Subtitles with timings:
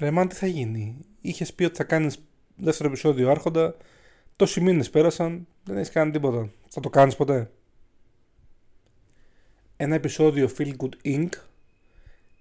[0.00, 0.96] Ρεμάν, τι θα γίνει.
[1.20, 2.18] Είχες πει ότι θα κάνεις
[2.56, 3.76] δεύτερο επεισόδιο Άρχοντα.
[4.36, 6.50] Τόσοι μήνες πέρασαν, δεν έχεις κάνει τίποτα.
[6.68, 7.50] Θα το κάνεις ποτέ.
[9.76, 11.28] Ένα επεισόδιο Feel Good Inc.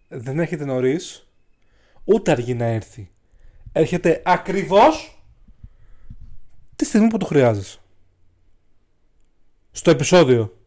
[0.08, 1.28] δεν έρχεται νωρίς,
[2.04, 3.12] ούτε αργεί να έρθει.
[3.71, 5.23] Έρχεται ακριβώς
[6.76, 7.80] τη στιγμή που το χρειάζεσαι.
[9.71, 10.59] Στο επεισόδιο.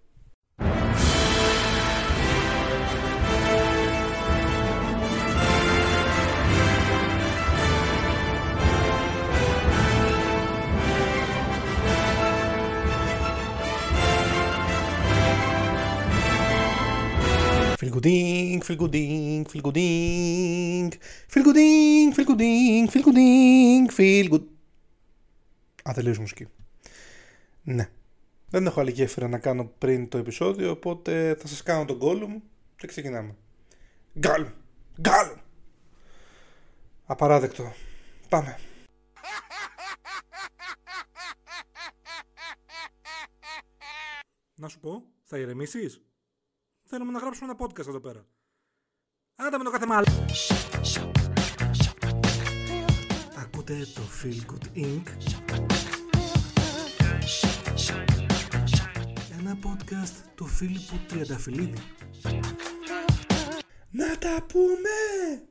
[18.64, 20.93] Φιλκουντίνγκ, φιλκουντίνγκ,
[21.29, 24.50] φιλκουντίνγκ, φιλκουντίνγκ, φιλκουντίνγκ, φιλκουντίνγκ, φιλκουντίνγκ.
[25.88, 26.46] Α, τελείωσε μουσική.
[27.62, 27.88] Ναι.
[28.50, 32.41] Δεν έχω άλλη γέφυρα να κάνω πριν το επεισόδιο, οπότε θα σας κάνω τον Gollum
[32.77, 33.36] και ξεκινάμε.
[34.19, 34.47] Γκάλ!
[35.00, 35.36] Γκάλ!
[37.05, 37.72] Απαράδεκτο.
[38.28, 38.58] Πάμε.
[44.55, 46.02] Να σου πω, θα ηρεμήσεις;
[46.83, 48.27] Θέλουμε να γράψουμε ένα podcast εδώ πέρα.
[49.36, 50.25] Άντε με το κάθε μάλλον.
[53.36, 55.02] Ακούτε το Feel Good Inc.
[59.39, 61.78] Ένα podcast του Φίλιππου Τριανταφυλλίδη.
[63.91, 65.42] Να τα πούμε!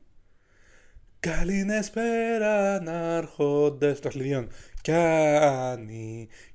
[1.19, 4.47] Καληνεσπέρα να έρχονται στο αθλητιών.
[4.81, 5.89] Κι αν,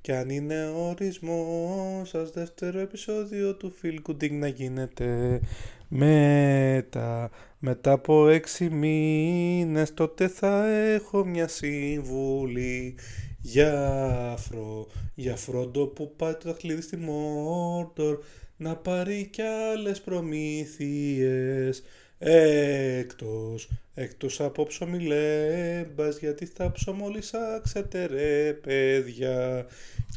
[0.00, 5.40] κι αν είναι ορισμός σας δεύτερο επεισόδιο του Feel Good να γίνεται
[5.88, 12.94] μετά, μετά από έξι μήνες τότε θα έχω μια συμβουλή
[13.40, 14.00] για
[14.32, 18.18] αφρό, για φρόντο που πάει το δαχτυλίδι στη Μόρτορ
[18.56, 21.82] να πάρει κι άλλες προμήθειες
[22.18, 29.66] Έκτος, έκτος από ψωμιλέμπας γιατί θα ψωμολισάξετε ρε παιδιά.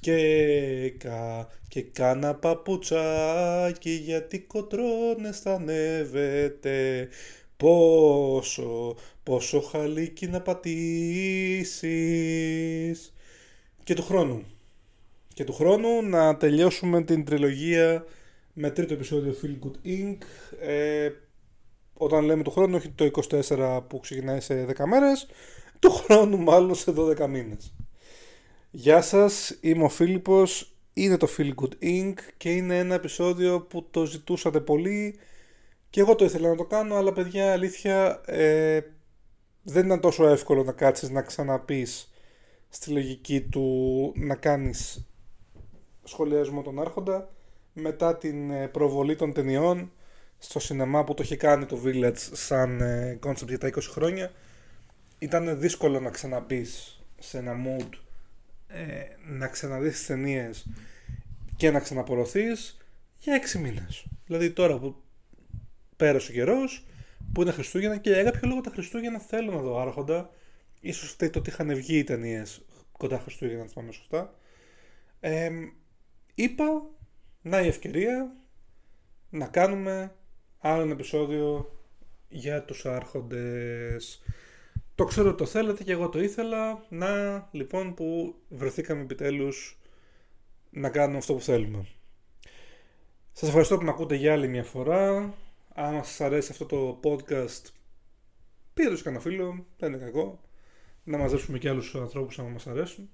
[0.01, 7.07] Και κα και κάνα παπουτσάκι γιατί κοτρώνες θα ανέβετε.
[7.57, 11.83] Πόσο, πόσο χαλίκι να πατήσεις.
[13.83, 14.43] Και του χρόνου.
[15.33, 18.05] Και του χρόνου να τελειώσουμε την τριλογία
[18.53, 20.17] με τρίτο επεισόδιο Feel Good Inc.
[20.61, 21.09] Ε,
[22.01, 23.11] όταν λέμε του χρόνου, όχι το
[23.49, 25.27] 24 που ξεκινάει σε 10 μέρες,
[25.79, 27.73] του χρόνου μάλλον σε 12 μήνες.
[28.71, 32.13] Γεια σας, είμαι ο Φίλιππος, είναι το Feel Good Inc.
[32.37, 35.19] και είναι ένα επεισόδιο που το ζητούσατε πολύ
[35.89, 38.79] και εγώ το ήθελα να το κάνω, αλλά παιδιά αλήθεια ε,
[39.63, 42.11] δεν ήταν τόσο εύκολο να κάτσεις να ξαναπείς
[42.69, 45.07] στη λογική του να κάνεις
[46.03, 47.29] σχολιασμό των άρχοντα
[47.73, 49.91] μετά την ε, προβολή των ταινιών
[50.39, 52.81] στο σινεμά που το είχε κάνει το Village σαν
[53.23, 54.31] concept για τα 20 χρόνια
[55.19, 57.89] ήταν δύσκολο να ξαναπείς σε ένα mood
[58.67, 58.83] ε,
[59.25, 60.65] να ξαναδείς τις ταινίες
[61.55, 62.77] και να ξαναπορωθείς
[63.17, 64.05] για 6 μήνες.
[64.25, 64.95] Δηλαδή τώρα που
[65.95, 66.85] πέρασε ο καιρός,
[67.33, 70.29] που είναι Χριστούγεννα και για κάποιο λόγο τα Χριστούγεννα θέλω να δω άρχοντα.
[70.79, 72.61] Ίσως φταίει το ότι είχαν βγει οι ταινίες
[72.91, 74.33] κοντά Χριστούγεννα, να πάμε σωστά.
[75.19, 75.49] Ε,
[76.35, 76.89] είπα,
[77.41, 78.35] να η ευκαιρία
[79.29, 80.15] να κάνουμε
[80.59, 81.71] άλλο ένα επεισόδιο
[82.29, 84.21] για τους άρχοντες.
[84.95, 86.85] Το ξέρω ότι το θέλετε και εγώ το ήθελα.
[86.89, 89.79] Να, λοιπόν, που βρεθήκαμε επιτέλους
[90.69, 91.85] να κάνουμε αυτό που θέλουμε.
[93.31, 95.33] Σας ευχαριστώ που με ακούτε για άλλη μια φορά.
[95.73, 97.65] Αν σας αρέσει αυτό το podcast,
[98.73, 100.41] πείτε το σε κανένα φίλο, δεν είναι κακό.
[101.03, 103.09] Να μαζέψουμε και άλλους ανθρώπους αν μας αρέσουν.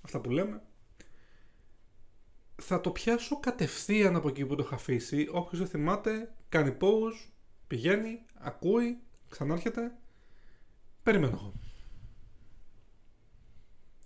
[0.00, 0.62] Αυτά που λέμε.
[2.62, 5.28] Θα το πιάσω κατευθείαν από εκεί που το είχα αφήσει.
[5.32, 7.30] Όποιος δεν θυμάται, κάνει pause,
[7.66, 8.98] πηγαίνει, ακούει,
[9.28, 9.92] ξανάρχεται.
[11.02, 11.52] Περιμένω εγώ.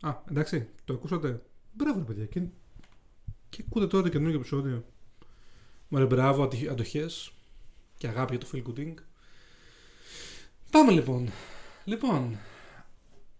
[0.00, 1.42] Α, εντάξει, το ακούσατε.
[1.72, 2.26] Μπράβο, παιδιά.
[2.26, 2.42] Και,
[3.48, 4.84] και ακούτε τώρα το καινούργιο επεισόδιο.
[5.88, 7.32] Μωρέ, μπράβο, αντοχές
[7.96, 8.94] και αγάπη για το Feel Good
[10.70, 11.30] Πάμε λοιπόν.
[11.84, 12.38] Λοιπόν,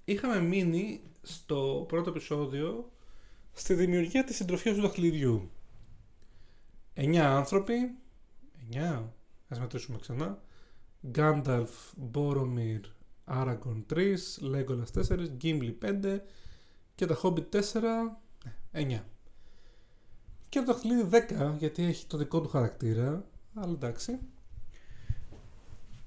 [0.05, 2.91] είχαμε μείνει στο πρώτο επεισόδιο
[3.53, 5.51] στη δημιουργία της συντροφιάς του δαχτυλιδιού.
[6.95, 7.75] Εννιά άνθρωποι
[8.73, 9.03] 9,
[9.49, 10.43] ας μετρήσουμε ξανά.
[11.07, 12.81] Γκάνταλφ, Μπόρομιρ,
[13.25, 16.21] Άραγκον 3, Λέγκολας 4, Γκίμπλι 5
[16.95, 17.61] και τα Hobbit 4,
[18.73, 19.05] 9.
[20.49, 23.25] Και το δαχτυλίδι 10 γιατί έχει το δικό του χαρακτήρα,
[23.55, 24.19] αλλά εντάξει.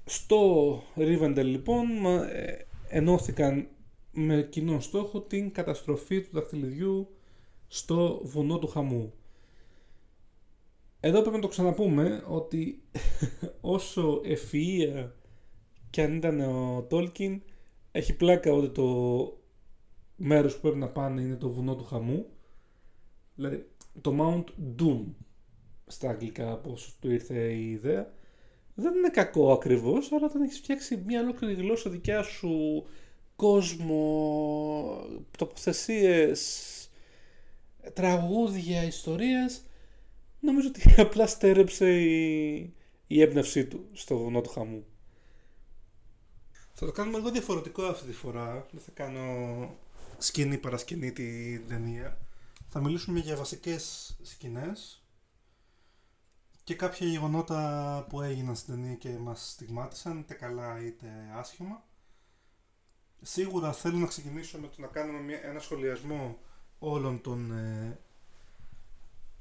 [0.04, 3.68] Στο Rivendell λοιπόν ε, ενώθηκαν
[4.12, 7.08] με κοινό στόχο την καταστροφή του δαχτυλιδιού
[7.68, 9.12] στο βουνό του Χαμού.
[11.06, 12.82] Εδώ πρέπει να το ξαναπούμε ότι
[13.60, 15.10] όσο ευφυΐα
[15.90, 17.42] και αν ήταν ο Τόλκιν,
[17.92, 18.86] έχει πλάκα ότι το
[20.16, 22.26] μέρος που πρέπει να πάνε είναι το βουνό του χαμού.
[23.34, 23.66] Δηλαδή,
[24.00, 24.44] το Mount
[24.78, 25.04] Doom
[25.86, 28.12] στα αγγλικά, πώς του ήρθε η ιδέα.
[28.74, 32.84] Δεν είναι κακό ακριβώς, αλλά όταν έχεις φτιάξει μια ολόκληρη γλώσσα δικιά σου,
[33.36, 34.00] κόσμο,
[35.38, 36.50] τοποθεσίες,
[37.92, 39.62] τραγούδια, ιστορίες,
[40.44, 42.74] νομίζω ότι απλά στέρεψε η,
[43.06, 44.86] η έμπνευσή του στο βουνό του χαμού.
[46.72, 48.66] Θα το κάνουμε λίγο διαφορετικό αυτή τη φορά.
[48.70, 49.76] Δεν θα κάνω
[50.18, 52.18] σκηνή παρασκηνή την ταινία.
[52.68, 55.04] Θα μιλήσουμε για βασικές σκηνές
[56.64, 61.84] και κάποια γεγονότα που έγιναν στην ταινία και μας στιγμάτισαν, είτε καλά είτε άσχημα.
[63.22, 66.38] Σίγουρα θέλω να ξεκινήσω με το να κάνουμε μια, ένα σχολιασμό
[66.78, 67.98] όλων των ε,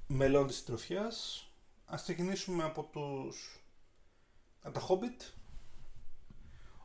[0.08, 1.48] μελών της συντροφιάς.
[1.86, 3.64] Ας ξεκινήσουμε από τους
[4.62, 5.34] από τα Hobbit.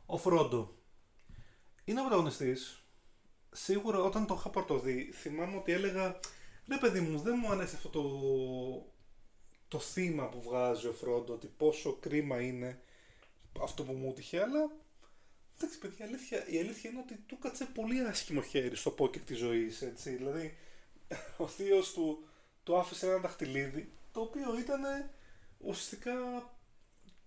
[0.05, 0.75] Ο Φρόντο
[1.85, 2.83] είναι ο πρωταγωνιστής.
[3.51, 6.19] Σίγουρα όταν το είχα πρωτοδεί θυμάμαι ότι έλεγα
[6.67, 8.03] ρε παιδί μου δεν μου αρέσει αυτό το,
[9.67, 12.81] το θύμα που βγάζει ο Φρόντο ότι πόσο κρίμα είναι
[13.61, 14.71] αυτό που μου τυχε αλλά
[15.61, 19.21] Εντάξει, παιδιά, η αλήθεια, η αλήθεια είναι ότι του κάτσε πολύ άσχημο χέρι στο πόκερ
[19.21, 19.83] της ζωής.
[20.03, 20.57] Δηλαδή,
[21.37, 22.27] ο θείος του
[22.69, 24.81] του άφησε ένα δαχτυλίδι, το οποίο ήταν
[25.57, 26.11] ουσιαστικά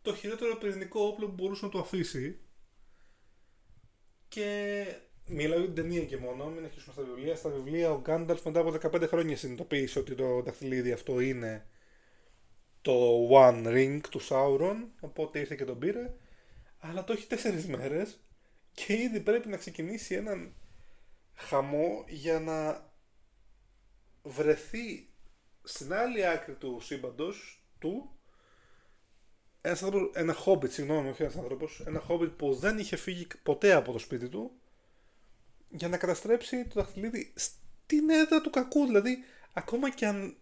[0.02, 2.38] το χειρότερο πυρηνικό όπλο που μπορούσε να του αφήσει.
[4.28, 4.84] Και
[5.26, 7.36] μιλάω για την ταινία και μόνο, μην αρχίσουμε στα βιβλία.
[7.36, 11.66] Στα βιβλία ο Γκάνταλφ μετά από 15 χρόνια συνειδητοποίησε ότι το δαχτυλίδι αυτό είναι
[12.82, 16.14] το One Ring του Sauron, οπότε ήρθε και τον πήρε
[16.78, 18.20] αλλά το έχει τέσσερις μέρες
[18.72, 20.54] και ήδη πρέπει να ξεκινήσει έναν
[21.34, 22.90] χαμό για να
[24.22, 25.12] βρεθεί
[25.62, 28.17] στην άλλη άκρη του σύμπαντος του
[29.61, 33.73] ένας άνθρωπος, ένα χόμπιτ, συγγνώμη, όχι ένα άνθρωπο, ένα χόμπιτ που δεν είχε φύγει ποτέ
[33.73, 34.53] από το σπίτι του
[35.69, 38.87] για να καταστρέψει το δαχτυλίδι στην έδρα του κακού.
[38.87, 39.19] Δηλαδή,
[39.53, 40.37] ακόμα και αν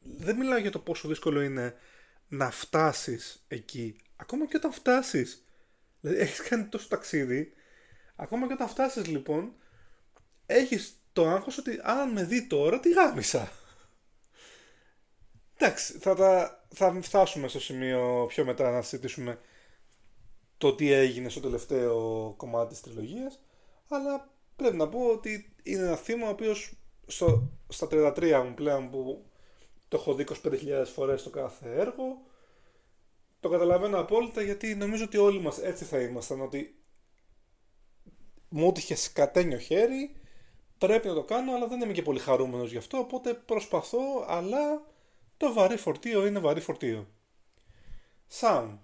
[0.00, 1.74] δεν μιλάω για το πόσο δύσκολο είναι
[2.28, 5.44] να φτάσεις εκεί, ακόμα και όταν φτάσεις
[6.00, 7.52] Δηλαδή έχεις κάνει τόσο ταξίδι.
[8.16, 9.54] Ακόμα και όταν φτάσεις λοιπόν,
[10.46, 13.52] έχεις το άγχος ότι αν με δει τώρα, τι γάμισα.
[15.62, 19.38] Εντάξει, θα, τα, θα φτάσουμε στο σημείο πιο μετά να συζητήσουμε
[20.58, 23.40] το τι έγινε στο τελευταίο κομμάτι της τριλογίας
[23.88, 26.72] αλλά πρέπει να πω ότι είναι ένα θύμα ο οποίος
[27.68, 29.24] στα 33 μου πλέον που
[29.88, 30.52] το έχω δει 25.000
[30.94, 32.22] φορές το κάθε έργο
[33.40, 36.74] το καταλαβαίνω απόλυτα γιατί νομίζω ότι όλοι μας έτσι θα ήμασταν ότι
[38.48, 40.16] μου είχε σκατένιο χέρι
[40.78, 44.88] πρέπει να το κάνω αλλά δεν είμαι και πολύ χαρούμενος γι' αυτό οπότε προσπαθώ αλλά
[45.40, 47.08] το βαρύ φορτίο είναι βαρύ φορτίο.
[48.26, 48.80] Σαν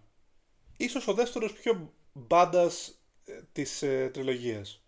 [0.76, 4.84] ίσως ο δεύτερος πιο μπάντας ε, της ε, τριλογίας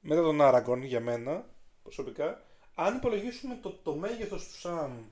[0.00, 1.48] μετά τον Άραγκον για μένα
[1.82, 2.42] προσωπικά
[2.74, 5.04] αν υπολογίσουμε το, το μέγεθος του Σαμ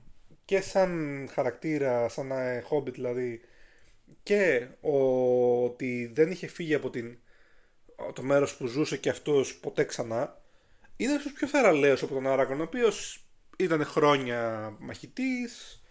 [0.45, 2.31] και σαν χαρακτήρα, σαν
[2.63, 3.41] χόμπι δηλαδή
[4.23, 7.17] και ο, ότι δεν είχε φύγει από την,
[8.13, 10.41] το μέρος που ζούσε και αυτός ποτέ ξανά
[10.97, 13.24] είναι ίσως πιο θεραλέος από τον Άραγκον ο οποίος
[13.57, 15.83] ήταν χρόνια μαχητής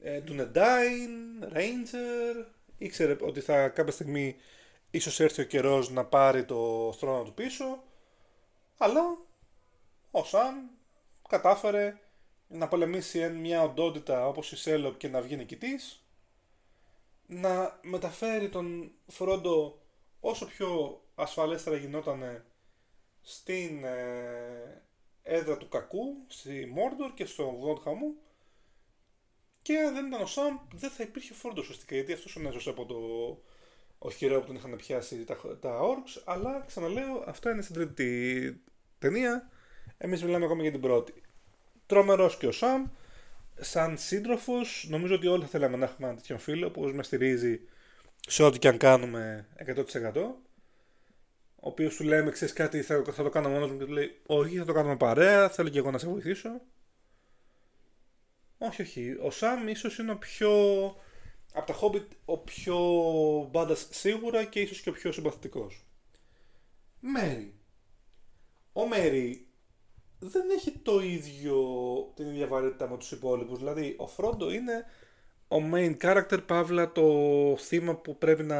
[0.00, 1.10] ε, του Νεντάιν,
[1.52, 2.46] Ranger
[2.78, 4.36] ήξερε ότι θα κάποια στιγμή
[4.90, 7.82] ίσως έρθει ο καιρός να πάρει το θρόνο του πίσω
[8.78, 9.00] αλλά
[10.10, 10.54] ο Σαμ
[11.28, 11.98] κατάφερε
[12.48, 16.04] να πολεμήσει μια οντότητα όπως η Σέλοπ και να βγει νικητής,
[17.26, 19.78] να μεταφέρει τον Φρόντο
[20.20, 22.44] όσο πιο ασφαλέστερα γινόταν
[23.20, 24.82] στην ε,
[25.28, 28.14] έδρα του κακού, στη Μόρντορ και στο Βουνό Χαμού
[29.62, 32.86] και αν δεν ήταν ο Σαμ δεν θα υπήρχε Φρόντο ουσιαστικά γιατί αυτός έσωσε από
[32.86, 32.96] το
[33.98, 38.60] οχυρό που τον είχαν πιάσει τα, τα Orcs αλλά ξαναλέω αυτά είναι στην τρίτη
[38.98, 39.50] ταινία
[39.98, 41.22] εμείς μιλάμε ακόμα για την πρώτη
[41.88, 42.84] τρομερός και ο Σαμ.
[43.60, 47.60] Σαν σύντροφος, νομίζω ότι όλοι θα θέλαμε να έχουμε ένα τέτοιο φίλο που μα στηρίζει
[48.28, 49.84] σε ό,τι και αν κάνουμε 100%.
[51.60, 54.20] Ο οποίος του λέμε, ξέρεις κάτι, θα, θα το κάνω μόνο μου και του λέει,
[54.26, 56.60] Όχι, θα το κάνουμε παρέα, θέλω και εγώ να σε βοηθήσω.
[58.58, 59.16] Όχι, όχι.
[59.22, 60.50] Ο Σαμ ίσως είναι ο πιο.
[61.52, 62.78] Από τα Hobbit ο πιο
[63.50, 65.86] μπάντας σίγουρα και ίσως και ο πιο συμπαθητικός.
[67.00, 67.54] Μέρι.
[68.72, 69.46] Ο Μέρι
[70.18, 71.56] δεν έχει το ίδιο,
[72.14, 73.58] την ίδια βαρύτητα με τους υπόλοιπους.
[73.58, 74.84] Δηλαδή, ο Φρόντο είναι
[75.48, 77.02] ο main character, παύλα το
[77.58, 78.58] θύμα που πρέπει να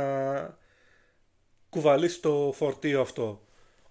[1.71, 3.47] κουβαλήσει το φορτίο αυτό.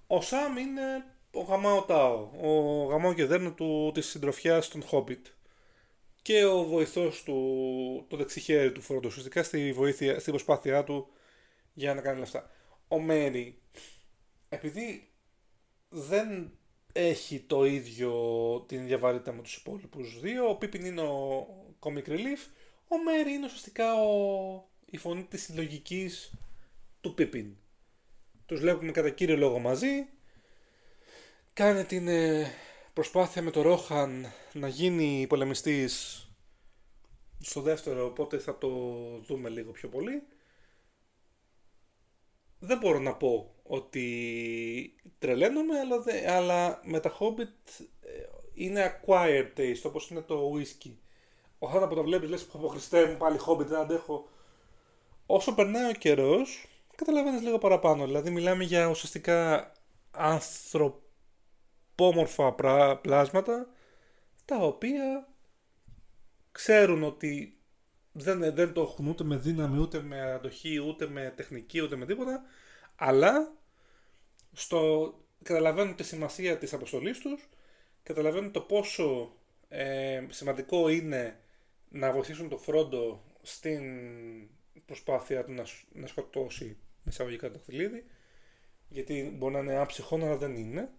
[0.08, 5.22] Ο Σαμ είναι ο Γαμάο Τάο, ο Γαμάο και δέρνο του, της συντροφιάς των Hobbit.
[6.22, 11.08] Και ο βοηθός του, το δεξιχέρι του Φρόντο, ουσιαστικά στη βοήθεια, στην προσπάθειά του
[11.74, 12.50] για να κάνει λεφτά.
[12.88, 13.62] Ο Μέρι,
[14.50, 15.12] επειδή
[15.90, 16.52] δεν
[16.94, 18.12] έχει το ίδιο
[18.68, 21.48] την ίδια βαρύτητα με τους υπόλοιπους δύο, ο Πίπιν είναι ο
[21.80, 22.50] comic relief,
[22.88, 24.70] ο Μέρι είναι ουσιαστικά ο...
[24.86, 26.34] η φωνή της συλλογικής
[27.02, 27.56] του Πίπιν.
[28.48, 30.08] Τους βλέπουμε κατά κύριο λόγο μαζί,
[31.54, 32.52] κάνει την ε,
[32.94, 36.22] προσπάθεια με το Ρόχαν να γίνει πολεμιστής
[37.40, 38.70] στο δεύτερο, οπότε θα το
[39.26, 40.24] δούμε λίγο πιο πολύ.
[42.60, 48.24] Δεν μπορώ να πω ότι τρελαίνομαι, αλλά, δε, αλλά με τα Hobbit ε,
[48.54, 50.92] είναι acquired taste, όπως είναι το whisky.
[51.60, 54.30] Ο που το βλέπεις λες, από Χριστέ μου πάλι Hobbit, δεν αντέχω.
[55.26, 58.06] Όσο περνάει ο καιρός, καταλαβαίνεις λίγο παραπάνω.
[58.06, 59.72] Δηλαδή μιλάμε για ουσιαστικά
[60.12, 62.54] ανθρωπόμορφα
[63.02, 63.68] πλάσματα,
[64.46, 65.28] τα οποία
[66.52, 67.58] ξέρουν ότι
[68.12, 72.06] δεν, δεν το έχουν ούτε με δύναμη, ούτε με αντοχή, ούτε με τεχνική, ούτε με
[72.06, 72.44] τίποτα,
[72.96, 73.54] αλλά
[74.52, 75.14] στο,
[75.44, 77.50] καταλαβαίνουν τη σημασία της αποστολής τους,
[78.04, 79.36] καταλαβαίνουν το πόσο
[79.68, 81.40] ε, σημαντικό είναι
[81.90, 83.84] να βοηθήσουν το Φρόντο στην
[84.86, 86.78] προσπάθεια του να, να σκοτώσει
[87.08, 88.06] εισαγωγικά το χτυλίδι,
[88.90, 90.90] γιατί μπορεί να είναι άψυχο, αλλά δεν είναι.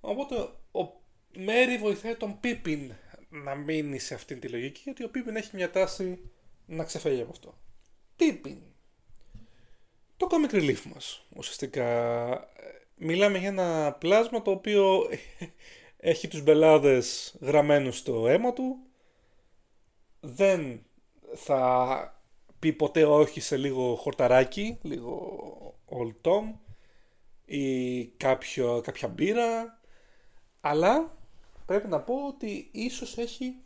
[0.00, 0.34] Οπότε
[0.72, 1.04] ο
[1.36, 2.92] Μέρι βοηθάει τον Πίπιν
[3.28, 6.30] να μείνει σε αυτή τη λογική, γιατί ο Πίπιν έχει μια τάση
[6.66, 7.58] να ξεφεύγει από αυτό.
[8.16, 8.58] Πίπιν.
[10.16, 12.50] Το comic relief μας, ουσιαστικά.
[12.96, 15.08] Μιλάμε για ένα πλάσμα το οποίο
[15.96, 18.76] έχει τους μπελάδες γραμμένους στο αίμα του.
[20.20, 20.86] Δεν
[21.34, 22.15] θα
[22.66, 25.40] πει ποτέ όχι σε λίγο χορταράκι, λίγο
[25.88, 26.54] old tom
[27.44, 29.80] ή κάποιο, κάποια μπύρα,
[30.60, 31.18] αλλά
[31.66, 33.56] πρέπει να πω ότι ίσως έχει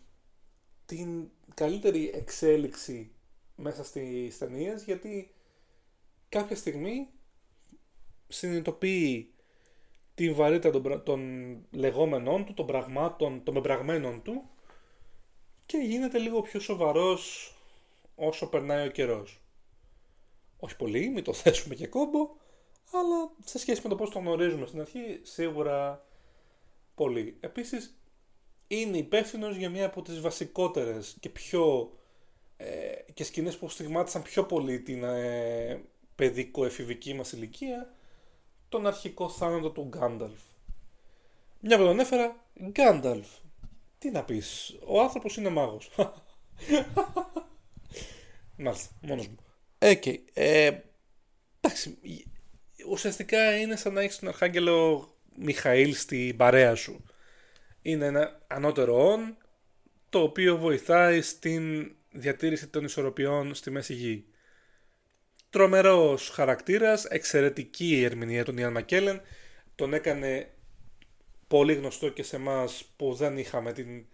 [0.87, 3.13] την καλύτερη εξέλιξη
[3.55, 5.35] μέσα στις ταινίες γιατί
[6.29, 7.09] κάποια στιγμή
[8.29, 9.35] συνειδητοποιεί
[10.15, 11.21] την βαρύτητα των, των
[11.71, 14.51] λεγόμενών του, των πραγμάτων, των μεμπραγμένων του
[15.67, 17.55] και γίνεται λίγο πιο σοβαρός
[18.21, 19.41] όσο περνάει ο καιρός.
[20.57, 22.31] Όχι πολύ, μην το θέσουμε και κόμπο,
[22.93, 26.07] αλλά σε σχέση με το πώς το γνωρίζουμε στην αρχή, σίγουρα
[26.95, 27.37] πολύ.
[27.41, 28.01] Επίσης,
[28.67, 31.93] είναι υπεύθυνος για μία από τις βασικότερες και πιο
[32.57, 35.85] ε, και σκηνές που στιγμάτισαν πιο πολύ την ε,
[36.15, 37.95] παιδικο-εφηβική μας ηλικία,
[38.69, 40.41] τον αρχικό θάνατο του Γκάνταλφ.
[41.61, 43.29] Μια που τον έφερα, Γκάνταλφ.
[43.99, 45.91] Τι να πεις, ο άνθρωπος είναι μάγος.
[48.63, 49.37] Μάλιστα, μόνος μου.
[49.79, 50.71] Okay, ε,
[51.61, 51.99] εντάξει,
[52.89, 57.05] ουσιαστικά είναι σαν να έχεις τον Αρχάγγελο Μιχαήλ στην παρέα σου.
[57.83, 59.37] Είναι ένα ανώτερο όν
[60.09, 64.25] το οποίο βοηθάει στην διατήρηση των ισορροπιών στη Μέση Γη.
[65.51, 69.21] Τρομερός χαρακτήρας, εξαιρετική η ερμηνεία του Ιαν Μακέλεν,
[69.75, 70.51] τον έκανε
[71.47, 74.07] πολύ γνωστό και σε εμάς που δεν είχαμε την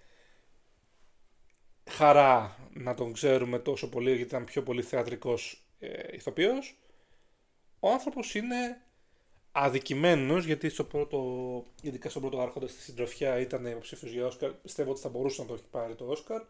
[1.90, 6.76] χαρά να τον ξέρουμε τόσο πολύ γιατί ήταν πιο πολύ θεατρικός ε, ηθοποιός.
[7.80, 8.80] Ο άνθρωπος είναι
[9.52, 14.50] αδικημένος γιατί στο πρώτο, ειδικά στον πρώτο άρχοντα στη συντροφιά ήταν υποψήφιος για Όσκαρ.
[14.50, 16.42] Πιστεύω ότι θα μπορούσε να το έχει πάρει το Όσκαρ.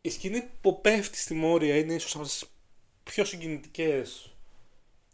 [0.00, 2.44] Η σκηνή που πέφτει στη Μόρια είναι ίσως από τις
[3.02, 4.34] πιο συγκινητικές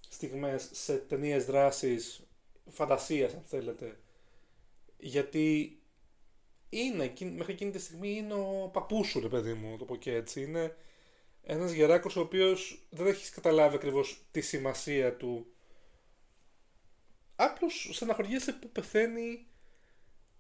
[0.09, 2.21] στιγμές σε ταινίες δράσης
[2.71, 3.99] φαντασίας, αν θέλετε.
[4.99, 5.78] Γιατί
[6.69, 10.15] είναι, μέχρι εκείνη τη στιγμή είναι ο παππούς σου, ρε παιδί μου, το πω και
[10.15, 10.43] έτσι.
[10.43, 10.77] Είναι
[11.43, 15.47] ένας γεράκος ο οποίος δεν έχεις καταλάβει ακριβώς τη σημασία του
[17.41, 19.47] Απλώς στεναχωριέσαι που πεθαίνει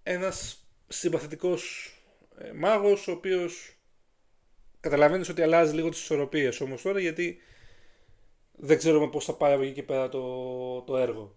[0.02, 1.92] ένας συμπαθητικός
[2.38, 3.76] ε, μάγος ο οποίος
[4.80, 7.38] καταλαβαίνεις ότι αλλάζει λίγο τις ισορροπίες όμως τώρα γιατί
[8.52, 11.34] δεν ξέρουμε πώς θα πάει από εκεί και πέρα το, το έργο.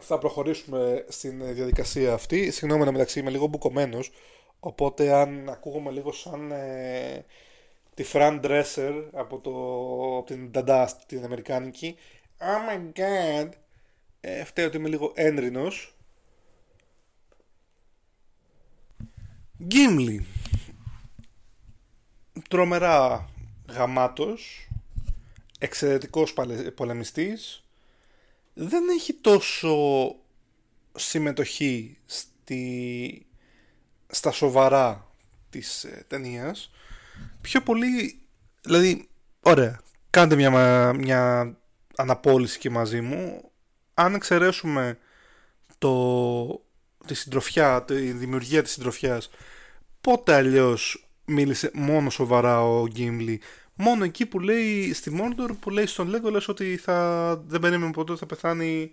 [0.00, 2.50] Θα προχωρήσουμε στην διαδικασία αυτή.
[2.50, 4.10] Συγγνώμη να μεταξύ είμαι λίγο μπουκωμένος
[4.60, 7.24] οπότε αν ακούγομαι λίγο σαν ε,
[7.94, 9.50] τη Fran Dresser από, το,
[10.16, 11.96] από την Dada την Αμερικάνικη
[12.38, 13.48] Oh my god
[14.20, 15.94] ε, φταίει ότι είμαι λίγο ένρινος.
[19.62, 20.26] Γκίμλι.
[22.48, 23.28] Τρομερά
[23.68, 24.68] γαμάτος.
[25.58, 26.34] Εξαιρετικός
[26.74, 27.65] πολεμιστής.
[28.58, 29.76] Δεν έχει τόσο
[30.94, 33.26] συμμετοχή στη,
[34.06, 35.14] στα σοβαρά
[35.50, 36.70] της ε, ταινίας.
[37.40, 38.20] Πιο πολύ,
[38.60, 39.08] δηλαδή,
[39.40, 41.56] ωραία, κάντε μια, μια
[41.96, 43.50] αναπόλυση και μαζί μου
[43.94, 44.98] αν εξαιρέσουμε
[45.78, 46.64] το,
[47.06, 49.30] τη συντροφιά, τη δημιουργία της συντροφιάς,
[50.00, 53.40] πότε αλλιώς μίλησε μόνο σοβαρά ο Γκίμλι,
[53.76, 58.16] Μόνο εκεί που λέει στη Mordor που λέει στον Legolas ότι θα, δεν περίμενε ποτέ
[58.16, 58.90] θα πεθάνει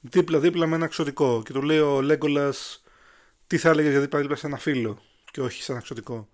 [0.00, 1.42] δίπλα-δίπλα με ένα εξωτικό.
[1.44, 2.78] Και του λέει ο Legolas
[3.46, 6.28] τι θα έλεγες για δίπλα-δίπλα σε ένα φίλο και όχι σε ένα εξωτικό.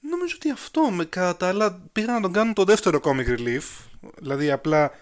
[0.00, 3.86] Νομίζω ότι αυτό με κατά τα άλλα πήγαν να τον κάνουν το δεύτερο comic relief.
[4.18, 4.92] Δηλαδή απλά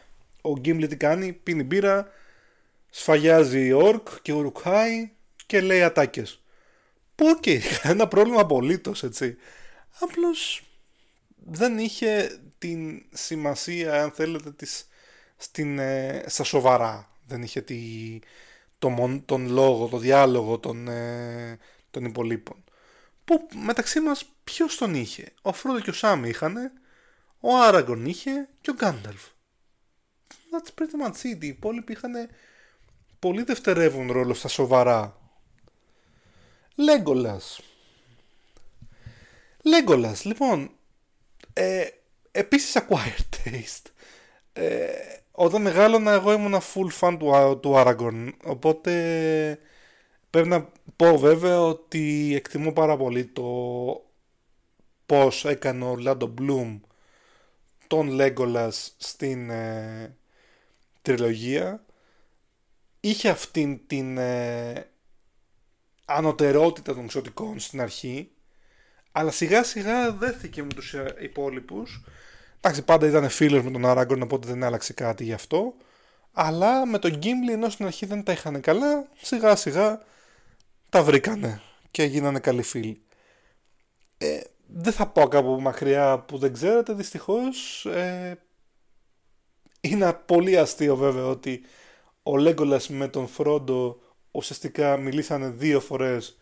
[0.41, 2.11] ο Gimli τι κάνει, πίνει μπύρα,
[2.91, 5.11] σφαγιάζει ορκ και ουρουκάει
[5.47, 6.41] και λέει ατάκες.
[7.15, 9.37] Που OK, okay, κανένα πρόβλημα απολύτως έτσι.
[10.01, 10.66] Απλώς
[11.49, 14.87] δεν είχε την σημασία, αν θέλετε, της,
[15.37, 17.11] στην, ε, στα σοβαρά.
[17.27, 18.19] Δεν είχε τη,
[18.79, 21.59] το, τον λόγο, το διάλογο των, ε,
[21.91, 22.65] των υπολοίπων.
[23.25, 26.73] Που μεταξύ μας ποιος τον είχε; Ο Φρόδο και ο Σάμι είχανε,
[27.41, 29.23] ο Άραγκον είχε και ο Γκάνταλφ.
[30.29, 31.43] That's pretty much it.
[31.45, 32.13] Οι υπόλοιποι είχαν
[33.19, 35.21] πολύ δευτερεύον ρόλο στα σοβαρά.
[36.75, 37.61] Λέγκολας.
[39.63, 40.76] Λέγκολας, λοιπόν,
[41.59, 41.87] ε,
[42.31, 43.91] επίσης acquired taste.
[44.53, 44.87] Ε,
[45.33, 49.59] όταν μεγάλωνα εγώ ήμουν full fan του, του Aragorn, οπότε
[50.31, 53.43] πρέπει να πω βέβαια ότι εκτιμώ πάρα πολύ το
[55.07, 56.81] πώς έκανε ο Λάντο Μπλουμ
[57.87, 60.17] τον Λέγκολας στην ε,
[61.03, 61.85] τριλογία.
[63.01, 64.91] Είχε αυτήν την ε,
[66.05, 68.31] ανωτερότητα των εξωτικών στην αρχή,
[69.19, 72.05] αλλά σιγά σιγά δέθηκε με τους ε, υπόλοιπους.
[72.61, 75.75] Εντάξει, πάντα ήταν φίλος με τον Αράγκορν, οπότε δεν άλλαξε κάτι γι' αυτό.
[76.33, 80.03] Αλλά με τον Γκίμπλι, ενώ στην αρχή δεν τα είχαν καλά, σιγά σιγά
[80.89, 83.03] τα βρήκανε και γίνανε καλοί φίλοι.
[84.19, 87.87] Ε, δεν θα πω κάπου μακριά που δεν ξέρετε, δυστυχώς.
[87.87, 88.39] Ε,
[89.81, 91.65] είναι πολύ αστείο βέβαια ότι
[92.23, 93.99] ο Λέγκολας με τον Φρόντο
[94.31, 96.39] ουσιαστικά μιλήσανε δύο φορές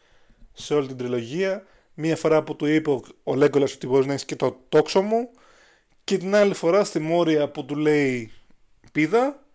[0.52, 1.64] σε όλη την τριλογία.
[1.94, 5.30] Μία φορά που του είπε ο Λέγκολας ότι μπορείς να έχεις και το τόξο μου
[6.04, 8.32] και την άλλη φορά στη Μόρια που του λέει
[8.92, 9.46] πίδα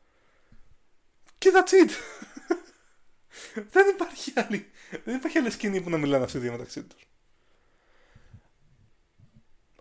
[1.38, 1.92] και that's it.
[3.74, 4.70] δεν υπάρχει άλλη,
[5.04, 7.08] δεν υπάρχει άλλη σκηνή που να μιλάνε αυτοί οι δύο μεταξύ τους.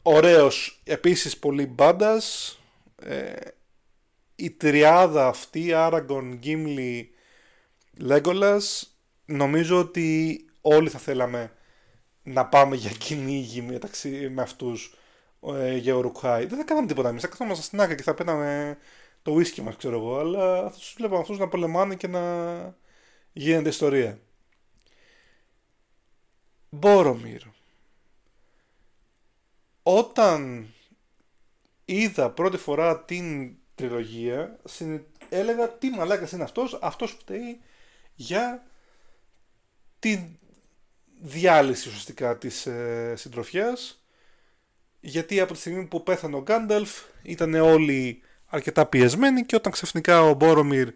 [0.02, 2.58] Ωραίος, επίσης πολύ μπάντας.
[3.02, 3.34] Ε,
[4.34, 7.04] η τριάδα αυτή, Aragorn, Gimli,
[8.08, 8.82] Legolas,
[9.24, 11.52] νομίζω ότι όλοι θα θέλαμε
[12.28, 14.94] να πάμε για κυνήγι μεταξύ με αυτούς
[15.46, 16.46] ε, για Ουρουκάι.
[16.46, 18.78] Δεν θα κάναμε τίποτα εμείς, θα καθόμαστε στην άκρη και θα πέναμε
[19.22, 22.76] το whisky μας ξέρω εγώ, αλλά θα τους βλέπαμε αυτούς να πολεμάνε και να
[23.32, 24.18] γίνεται ιστορία.
[26.70, 27.42] Μπόρομιρ.
[29.82, 30.68] Όταν
[31.84, 34.58] είδα πρώτη φορά την τριλογία,
[35.28, 37.60] έλεγα τι μαλάκας είναι αυτός, αυτός φταίει
[38.14, 38.66] για
[39.98, 40.38] τη
[41.20, 44.02] διάλυση ουσιαστικά της ε, συντροφιάς
[45.00, 46.90] γιατί από τη στιγμή που πέθανε ο Γκάνταλφ
[47.22, 50.88] ήταν όλοι αρκετά πιεσμένοι και όταν ξαφνικά ο Μπόρομιρ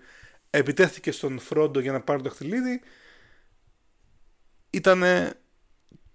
[0.50, 2.80] επιτέθηκε στον Φρόντο για να πάρει το χτυλίδι
[4.70, 5.02] ήταν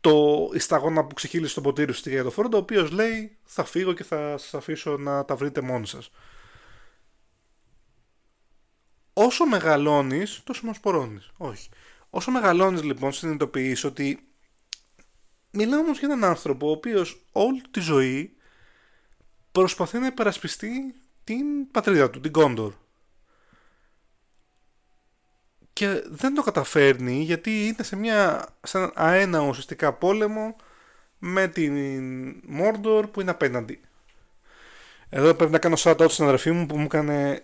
[0.01, 3.63] το η σταγόνα που ξεχύλισε το ποτήρι στη για τον Φρόντο ο οποίος λέει θα
[3.63, 6.09] φύγω και θα σας αφήσω να τα βρείτε μόνοι σας
[9.17, 11.31] όσο μεγαλώνεις, τόσο μας πορώνεις.
[11.37, 11.69] Όχι.
[12.09, 14.27] Όσο μεγαλώνεις λοιπόν συνειδητοποιείς ότι
[15.51, 18.35] μιλάω όμως για έναν άνθρωπο ο οποίος όλη τη ζωή
[19.51, 22.73] προσπαθεί να υπερασπιστεί την πατρίδα του, την Κόντορ.
[25.73, 30.55] Και δεν το καταφέρνει γιατί είναι σε, μια, σε ένα αένα ουσιαστικά πόλεμο
[31.17, 31.73] με την
[32.47, 33.81] Μόρντορ που είναι απέναντι.
[35.09, 37.41] Εδώ πρέπει να κάνω shout out στην αδερφή μου που μου έκανε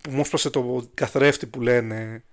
[0.00, 2.24] που μου έσπασε το καθρέφτη που λένε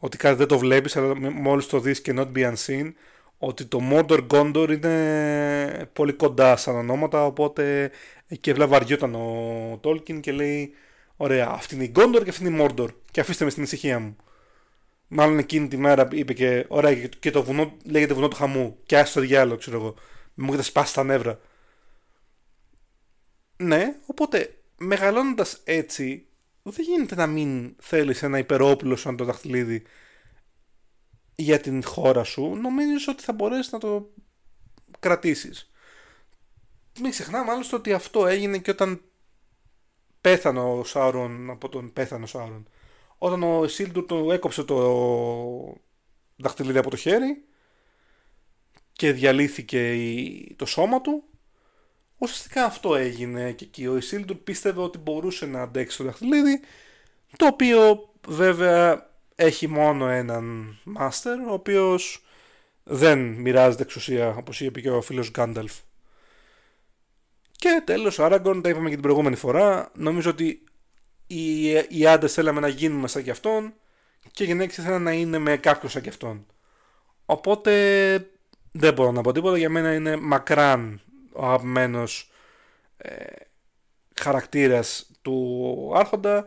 [0.00, 2.92] ότι κάτι δεν το βλέπεις αλλά μόλις το δεις και not be unseen
[3.38, 7.90] ότι το Mordor Gondor είναι πολύ κοντά σαν ονόματα οπότε
[8.26, 10.74] εκεί βαριόταν ο Tolkien και λέει
[11.16, 13.98] ωραία αυτή είναι η Gondor και αυτή είναι η Mordor και αφήστε με στην ησυχία
[13.98, 14.16] μου
[15.08, 18.98] μάλλον εκείνη τη μέρα είπε και ωραία και το βουνό λέγεται βουνό του χαμού και
[18.98, 19.94] άσχει το διάλογο ξέρω εγώ.
[20.34, 21.40] Μου έχετε σπάσει τα νεύρα
[23.56, 26.25] ναι οπότε μεγαλώνοντας έτσι
[26.70, 29.82] δεν γίνεται να μην θέλεις ένα υπερόπλο σαν το δαχτυλίδι
[31.34, 32.54] για την χώρα σου.
[32.54, 34.10] Νομίζεις ότι θα μπορέσεις να το
[34.98, 35.70] κρατήσεις.
[37.00, 39.00] Μην ξεχνάμε άλλωστε ότι αυτό έγινε και όταν
[40.20, 42.68] πέθανε ο Σάουρον από τον πέθανε Σάουρον.
[43.18, 45.76] Όταν ο Σίλντουρ του έκοψε το
[46.36, 47.44] δαχτυλίδι από το χέρι
[48.92, 49.96] και διαλύθηκε
[50.56, 51.24] το σώμα του
[52.18, 53.86] Ουσιαστικά αυτό έγινε και εκεί.
[53.86, 56.60] Ο Ισίλντουρ πίστευε ότι μπορούσε να αντέξει το δαχτυλίδι,
[57.36, 62.24] το οποίο βέβαια έχει μόνο έναν μάστερ, ο οποίος
[62.82, 65.72] δεν μοιράζεται εξουσία, όπως είπε και ο φίλος Γκάνταλφ.
[67.52, 70.64] Και τέλος, ο Άραγκον, τα είπαμε και την προηγούμενη φορά, νομίζω ότι
[71.26, 73.74] οι, οι άντρες θέλαμε να γίνουμε σαν κι αυτόν
[74.30, 76.46] και οι γυναίκες ήθελαν να είναι με κάποιον σαν κι αυτόν.
[77.24, 77.72] Οπότε
[78.72, 81.00] δεν μπορώ να πω τίποτα, για μένα είναι μακράν
[81.36, 82.30] ο αγαπημένος
[82.96, 83.24] ε,
[84.14, 86.46] χαρακτήρας του Άρχοντα.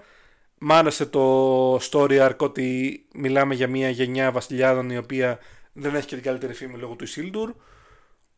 [0.58, 5.40] Μ' άρεσε το story arc ότι μιλάμε για μια γενιά βασιλιάδων η οποία
[5.74, 7.54] δεν έχει και την καλύτερη φήμη λόγω του Ισίλντουρ.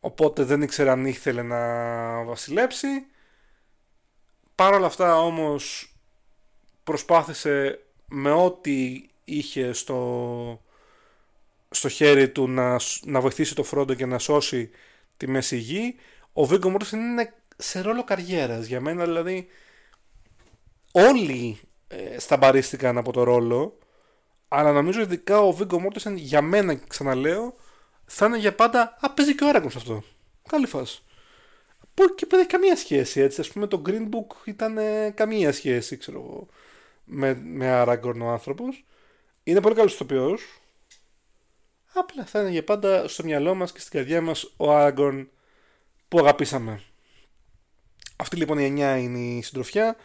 [0.00, 1.58] Οπότε δεν ήξερε αν ήθελε να
[2.24, 3.06] βασιλέψει.
[4.54, 5.94] Παρ' όλα αυτά όμως
[6.84, 10.62] προσπάθησε με ό,τι είχε στο,
[11.70, 14.70] στο χέρι του να, να βοηθήσει το Φρόντο και να σώσει
[15.16, 15.94] τη μέση γη.
[16.32, 19.46] Ο Βίγκο Μόρτον είναι σε ρόλο καριέρας για μένα δηλαδή
[20.92, 23.78] όλοι ε, σταμπαρίστηκαν από το ρόλο
[24.48, 27.54] αλλά νομίζω ειδικά ο Βίγκο Μόρτεσεν για μένα ξαναλέω
[28.04, 30.02] θα είναι για πάντα Α, παίζει και ο Άραγκον σε αυτό.
[30.48, 31.02] Καλή φάση.
[31.94, 33.40] Που και δεν έχει καμία σχέση έτσι.
[33.40, 36.46] Α πούμε το Green Book ήταν ε, καμία σχέση, ξέρω εγώ,
[37.04, 38.84] με, με Άραγκον ο άνθρωπος.
[39.42, 40.42] Είναι πολύ καλός ηθοποιός.
[41.94, 45.30] Απλά θα είναι για πάντα στο μυαλό μας και στην καρδιά μας ο Άραγκον
[46.12, 46.80] που αγαπήσαμε.
[48.16, 49.96] Αυτή λοιπόν η 9 είναι η συντροφιά.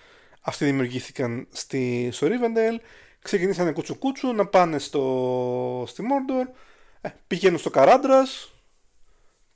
[0.42, 2.80] Αυτοί δημιουργήθηκαν στη, στο Rivendell.
[3.22, 6.52] Ξεκινήσανε κούτσου κούτσου να πάνε στο, στη Mordor.
[7.02, 8.54] Ε, πηγαίνουν στο Καράντρας.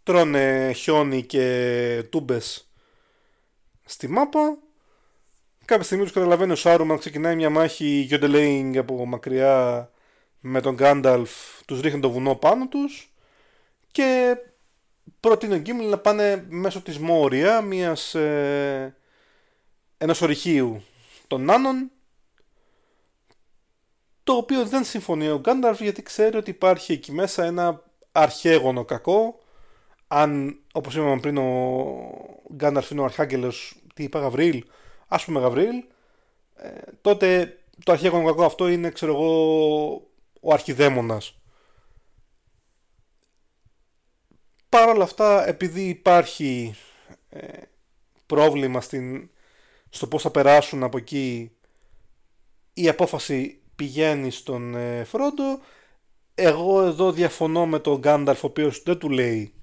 [0.04, 2.72] Τρώνε χιόνι και τούμπες
[3.86, 4.58] στη μάπα.
[5.66, 9.90] Κάποια στιγμή τους καταλαβαίνει ο Σάρουμαν, ξεκινάει μια μάχη γιοντελέινγκ από μακριά
[10.40, 11.32] με τον Γκάνταλφ,
[11.66, 13.14] τους ρίχνει το βουνό πάνω τους
[13.92, 14.38] και
[15.20, 18.96] προτείνει ο Γκίμλ να πάνε μέσω της Μόρια, μιας, ε,
[19.98, 20.84] ενός ορυχείου
[21.28, 21.92] των Νάνων
[24.24, 29.40] το οποίο δεν συμφωνεί ο Γκάνταλφ γιατί ξέρει ότι υπάρχει εκεί μέσα ένα αρχαίγωνο κακό.
[30.08, 34.64] Αν όπως είπαμε πριν ο Γκάνταλφ είναι ο αρχάγγελος τι είπα Γαβρίλ
[35.08, 35.84] ας πούμε Γαβρίλ
[36.56, 36.70] ε,
[37.02, 39.94] τότε το αρχαίγωνο κακό αυτό είναι ξέρω εγώ
[40.42, 41.41] ο αρχιδαίμονας
[44.72, 46.76] Παρ' όλα αυτά επειδή υπάρχει
[47.30, 47.48] ε,
[48.26, 49.30] πρόβλημα στην,
[49.90, 51.52] στο πώς θα περάσουν από εκεί
[52.74, 55.60] η απόφαση πηγαίνει στον ε, Φρόντο.
[56.36, 59.54] Εγώ εδώ διαφωνώ με τον Γκάνταλφ ο οποίος δεν του λέει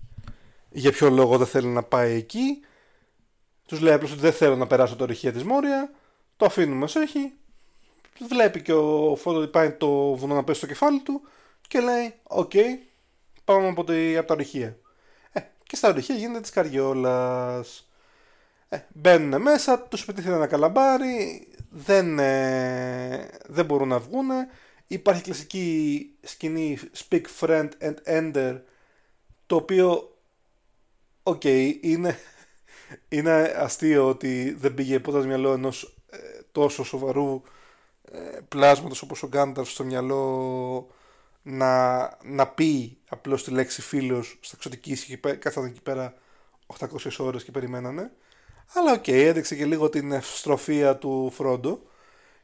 [0.71, 2.61] για ποιο λόγο δεν θέλει να πάει εκεί.
[3.67, 5.91] Τους λέει απλώς ότι δεν θέλω να περάσω το ορυχείο της Μόρια.
[6.37, 7.33] Το αφήνουμε όσο έχει.
[8.29, 11.21] Βλέπει και ο Φρόντο ότι πάει το βουνό να πέσει στο κεφάλι του
[11.69, 12.53] και λέει «OK,
[13.45, 14.79] πάμε από, τη, από τα ορυχεία».
[15.69, 17.89] Ε, και στα ορυχεία γίνεται της καριόλας.
[18.69, 24.29] Ε, μπαίνουν μέσα, τους πετύχει ένα καλαμάρι, δεν, ε, δεν μπορούν να βγουν.
[24.87, 26.79] Υπάρχει κλασική σκηνή
[27.09, 28.61] Speak Friend and Enter
[29.47, 30.17] το οποίο
[31.23, 31.45] οκ,
[31.81, 32.19] είναι,
[33.09, 36.19] είναι αστείο ότι δεν πήγε ποτέ στο μυαλό ενός ε,
[36.53, 37.43] τόσο σοβαρού
[38.13, 40.89] ε, πλάσματος όπως ο Γκάνταλφ στο μυαλό
[41.51, 46.15] να, να πει απλώς τη λέξη φίλος στα ξωτικικά και κάθονταν εκεί πέρα
[46.79, 46.87] 800
[47.19, 48.13] ώρες και περιμένανε.
[48.75, 51.83] Αλλά OK, okay, έδειξε και λίγο την ευστροφία του Φρόντο.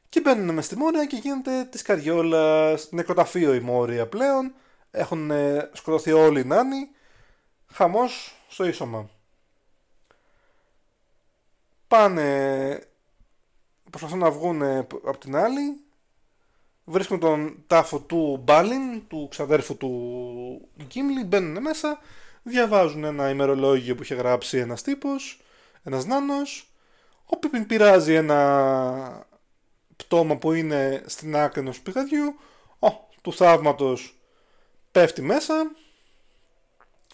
[0.09, 4.55] Και μπαίνουν μες στη Μόρια και γίνεται της καριόλας νεκροταφείο η Μόρια πλέον.
[4.91, 6.91] Έχουν ε, σκοτωθεί όλοι οι νάνοι.
[7.73, 9.11] Χαμός στο ίσωμα.
[11.89, 12.89] Πάνε.
[13.91, 15.84] Προσπαθούν να βγουν από την άλλη.
[16.85, 21.25] Βρίσκουν τον τάφο του Μπάλιν, του ξαδέρφου του Γκίμλι.
[21.25, 21.99] Μπαίνουν μέσα.
[22.43, 25.39] Διαβάζουν ένα ημερολόγιο που είχε γράψει ένας τύπος
[25.85, 26.71] ένας νάνος,
[27.25, 29.27] ο Πίπιν πειράζει ένα
[29.97, 32.39] πτώμα που είναι στην άκρη ενός πηγαδιού,
[32.79, 32.89] ο,
[33.23, 34.19] του θαύματος
[34.93, 35.71] πέφτει μέσα,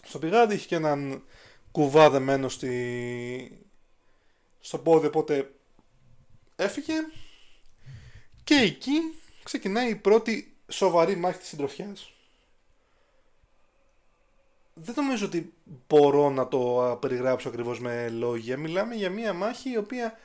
[0.02, 1.22] στο πηγάδι έχει και έναν
[1.70, 3.66] κουβά δεμένο στη...
[4.60, 5.54] στο πόδι, οπότε
[6.56, 6.94] έφυγε
[8.44, 9.00] και εκεί
[9.50, 12.12] ξεκινάει η πρώτη σοβαρή μάχη της συντροφιάς
[14.74, 15.52] δεν νομίζω ότι
[15.88, 18.56] μπορώ να το περιγράψω ακριβώς με λόγια.
[18.56, 20.18] Μιλάμε για μια μάχη η οποία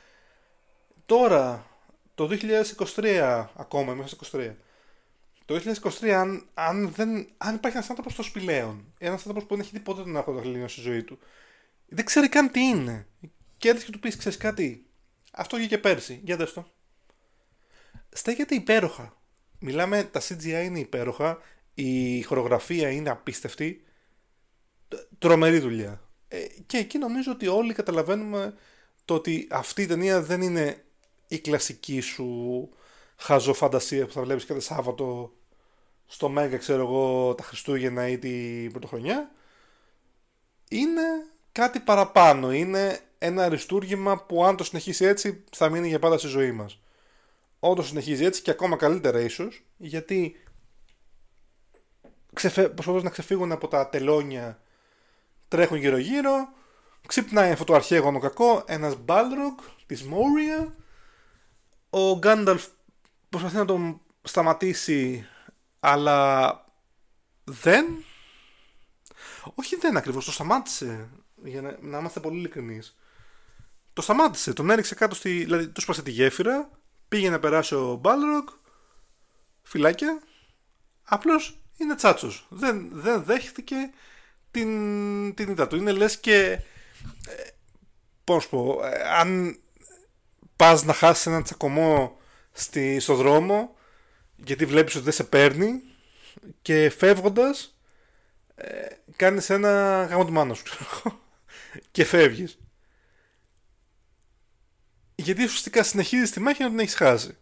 [1.06, 1.68] τώρα,
[2.16, 2.30] το
[2.96, 4.54] 2023 ακόμα, μέσα στο 2023,
[5.46, 5.62] το
[6.02, 9.74] 2023 αν, αν, δεν, αν υπάρχει ένας άνθρωπος στο σπηλαίον, ένας άνθρωπος που δεν έχει
[9.74, 11.20] τίποτα να έχω στη ζωή του,
[11.88, 13.08] δεν ξέρει καν τι είναι.
[13.58, 14.86] Και έρθει και του πεις, ξέρεις κάτι,
[15.32, 16.68] αυτό βγήκε πέρσι, για δες το.
[18.16, 19.18] Στέκεται υπέροχα.
[19.60, 21.38] Μιλάμε, τα CGI είναι υπέροχα,
[21.74, 23.84] η χορογραφία είναι απίστευτη,
[25.18, 26.02] τρομερή δουλειά.
[26.28, 28.54] Ε, και εκεί νομίζω ότι όλοι καταλαβαίνουμε
[29.06, 30.84] το ότι αυτή η ταινία δεν είναι
[31.28, 32.70] η κλασική σου
[33.16, 35.34] χαζοφαντασία που θα βλέπεις κάθε Σάββατο
[36.06, 39.32] στο Μέγα, ξέρω εγώ, τα Χριστούγεννα ή την Πρωτοχρονιά.
[40.70, 41.02] Είναι
[41.52, 42.54] κάτι παραπάνω.
[42.54, 46.80] Είναι ένα αριστούργημα που αν το συνεχίσει έτσι θα μείνει για πάντα στη ζωή μας.
[47.68, 50.44] Όντως συνεχίζει έτσι και ακόμα καλύτερα ίσως, γιατί
[52.34, 52.70] ξεφε...
[52.70, 54.62] προσπαθούν να ξεφύγουν από τα τελώνια,
[55.48, 56.50] τρέχουν γύρω γύρω,
[57.08, 60.76] ξυπνάει αυτό το αρχαίγωνο κακό, ένας Balrog της Μόρια,
[61.90, 62.66] ο Γκάνταλφ
[63.30, 65.28] προσπαθεί να τον σταματήσει,
[65.80, 66.52] αλλά
[67.44, 67.86] δεν.
[69.54, 71.10] Όχι δεν ακριβώς, το σταμάτησε,
[71.44, 72.98] για να, να είμαστε πολύ ειλικρινείς.
[73.94, 75.30] Το σταμάτησε, τον έριξε κάτω στη.
[75.30, 76.70] Δηλαδή, του σπάσε τη γέφυρα,
[77.16, 78.54] πήγε να περάσει ο Balrog,
[79.62, 80.22] φυλάκια.
[81.04, 82.48] Απλώς είναι τσάτσος.
[82.50, 83.76] Δεν, δεν δέχτηκε
[84.52, 85.76] την, την ιδέα του.
[85.76, 86.42] Είναι λες και.
[87.28, 87.48] Ε,
[88.24, 89.60] Πώς πω, ε, αν
[90.56, 92.18] πας να χάσεις έναν τσακωμό
[92.52, 93.76] στη, στο δρόμο,
[94.36, 95.82] γιατί βλέπεις ότι δεν σε παίρνει
[96.62, 97.78] και φεύγοντας,
[98.56, 100.86] ε, κάνεις ένα γάμο του μάνας σου,
[101.92, 102.60] και φεύγεις.
[105.16, 107.38] Γιατί ουσιαστικά συνεχίζεις τη μάχη να την έχεις χάσει.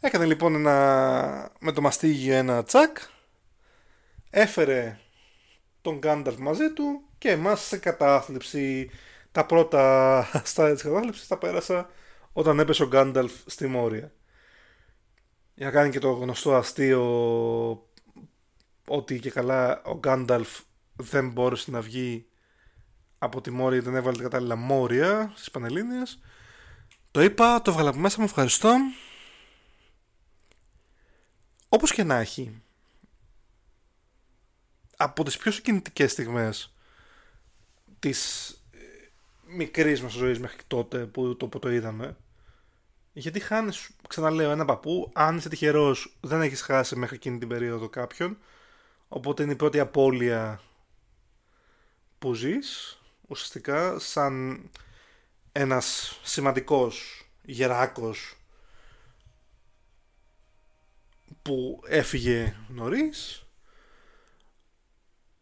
[0.00, 2.98] Έκανε λοιπόν ένα, με το μαστίγιο ένα τσακ,
[4.30, 4.98] έφερε
[5.80, 8.90] τον Γκάνταλφ μαζί του και εμάς σε κατάθλιψη.
[9.32, 11.90] Τα πρώτα στάδια της κατάθλιψης τα πέρασα
[12.32, 14.12] όταν έπεσε ο Γκάνταλφ στη Μόρια.
[15.54, 17.02] Για να κάνει και το γνωστό αστείο
[18.86, 20.60] ότι και καλά ο Γκάνταλφ
[20.96, 22.26] δεν μπόρεσε να βγει
[23.22, 26.18] από τη Μόρια γιατί δεν έβαλε την κατάλληλα Μόρια στις Πανελλήνιες.
[27.10, 28.74] Το είπα, το έβγαλα από μέσα μου, ευχαριστώ.
[31.68, 32.62] Όπως και να έχει,
[34.96, 36.74] από τις πιο συγκινητικές στιγμές
[37.98, 38.78] της ε,
[39.46, 42.16] μικρής μας ζωής μέχρι τότε που το, που το είδαμε,
[43.12, 47.88] γιατί χάνεις, ξαναλέω, ένα παππού, αν είσαι τυχερός δεν έχεις χάσει μέχρι εκείνη την περίοδο
[47.88, 48.38] κάποιον,
[49.08, 50.60] οπότε είναι η πρώτη απώλεια
[52.18, 52.96] που ζεις,
[53.28, 54.62] ουσιαστικά σαν
[55.52, 58.36] ένας σημαντικός γεράκος
[61.42, 63.46] που έφυγε νωρίς.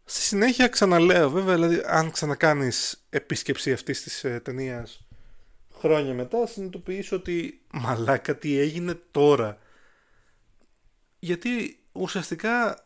[0.05, 5.05] Στη συνέχεια ξαναλέω βέβαια, δηλαδή αν ξανακάνεις επίσκεψη αυτής της ε, ταινίας
[5.81, 9.59] χρόνια μετά συνειδητοποιείς ότι μαλάκα τι έγινε τώρα.
[11.19, 12.85] Γιατί ουσιαστικά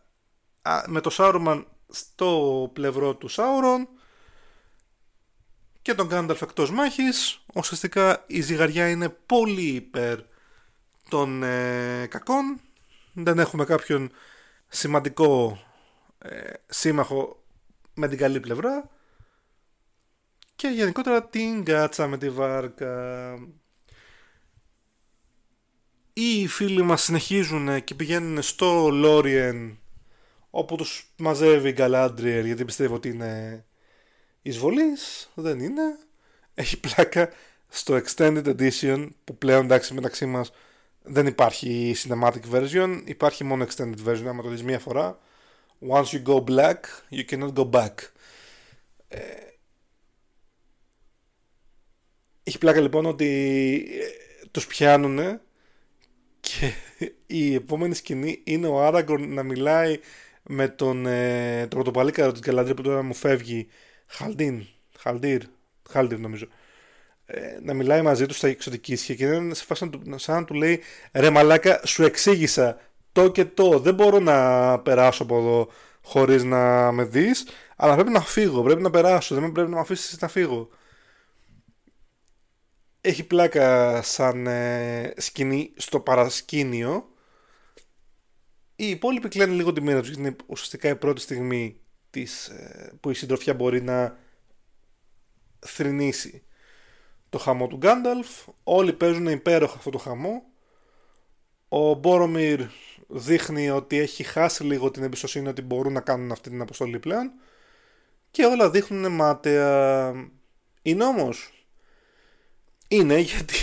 [0.87, 3.89] με το Σάρουμαν στο πλευρό του Σάουρον
[5.85, 7.45] και τον Γκάνταλφ εκτός μάχης.
[7.55, 10.19] Ουσιαστικά η ζυγαριά είναι πολύ υπέρ
[11.09, 12.61] των ε, κακών.
[13.13, 14.13] Δεν έχουμε κάποιον
[14.69, 15.59] σημαντικό
[16.19, 17.43] ε, σύμμαχο
[17.95, 18.91] με την καλή πλευρά.
[20.57, 23.35] Και γενικότερα την κάτσα με τη βάρκα.
[26.13, 29.79] Οι φίλοι μας συνεχίζουν και πηγαίνουν στο Λόριεν
[30.51, 33.65] όπου τους μαζεύει η Γκαλάντριερ γιατί πιστεύω ότι είναι
[34.45, 35.99] εισβολής, δεν είναι.
[36.55, 37.31] Έχει πλάκα
[37.69, 40.53] στο Extended Edition που πλέον εντάξει μεταξύ μας
[41.03, 45.19] δεν υπάρχει cinematic version, υπάρχει μόνο extended version, άμα το δεις μία φορά.
[45.89, 46.81] Once you go black,
[47.11, 47.93] you cannot go back.
[49.09, 49.21] Ε,
[52.43, 53.27] έχει πλάκα λοιπόν ότι
[54.01, 55.41] ε, τους πιάνουνε
[56.41, 56.73] και
[57.27, 59.99] η επόμενη σκηνή είναι ο Άραγκορν να μιλάει
[60.43, 63.69] με τον ε, το πρωτοπαλίκαρο της Γκαλάντρια που τώρα μου φεύγει
[64.07, 64.67] Χαλντίν,
[64.99, 65.43] Χαλντίρ,
[65.91, 66.47] Χαλντίρ νομίζω.
[67.27, 70.55] Ε, να μιλάει μαζί του στα εξωτική ίσια και είναι σε φάση σαν να του
[70.55, 70.81] λέει
[71.13, 72.81] ρε μαλάκα σου εξήγησα
[73.13, 73.79] το και το.
[73.79, 75.69] Δεν μπορώ να περάσω από εδώ
[76.03, 79.35] χωρίς να με δεις αλλά πρέπει να φύγω, πρέπει να περάσω.
[79.35, 80.69] Δεν πρέπει να με αφήσεις να φύγω
[83.07, 87.09] έχει πλάκα σαν ε, σκηνή στο παρασκήνιο.
[88.77, 91.81] Οι υπόλοιποι κλαίνουν λίγο τη μοίρα τους γιατί είναι ουσιαστικά η πρώτη στιγμή
[92.15, 94.19] της, ε, που η συντροφιά μπορεί να
[95.59, 96.43] θρυνήσει
[97.29, 98.29] το χαμό του Γκάνταλφ.
[98.65, 100.43] Όλοι παίζουν υπέροχα αυτό το χαμό.
[101.69, 102.61] Ο Μπόρομιρ
[103.09, 107.33] δείχνει ότι έχει χάσει λίγο την εμπιστοσύνη ότι μπορούν να κάνουν αυτή την αποστολή πλέον.
[108.31, 110.13] Και όλα δείχνουν μάταια.
[110.83, 111.67] Είναι όμως.
[112.89, 113.57] Είναι γιατί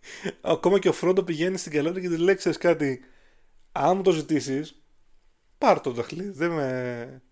[0.54, 3.00] ακόμα και ο Φρόντο πηγαίνει στην καλότητα και της λέει: κάτι,
[3.72, 4.82] αν μου το ζητήσεις,
[5.58, 6.30] πάρ το δαχλή.
[6.30, 7.22] Δεν, με...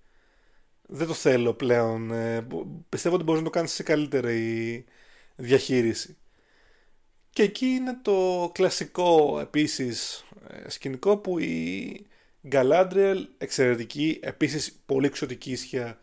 [0.93, 2.11] δεν το θέλω πλέον.
[2.11, 2.47] Ε,
[2.89, 4.85] πιστεύω ότι μπορείς να το κάνεις σε καλύτερη
[5.37, 6.17] διαχείριση.
[7.31, 12.07] Και εκεί είναι το κλασικό επίσης ε, σκηνικό που η
[12.51, 15.99] Galadriel εξαιρετική, επίσης πολύ εξωτική ίσια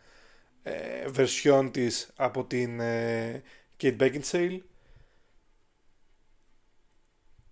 [0.62, 3.42] ε, βερσιόν της από την ε,
[3.80, 4.58] Kate Beckinsale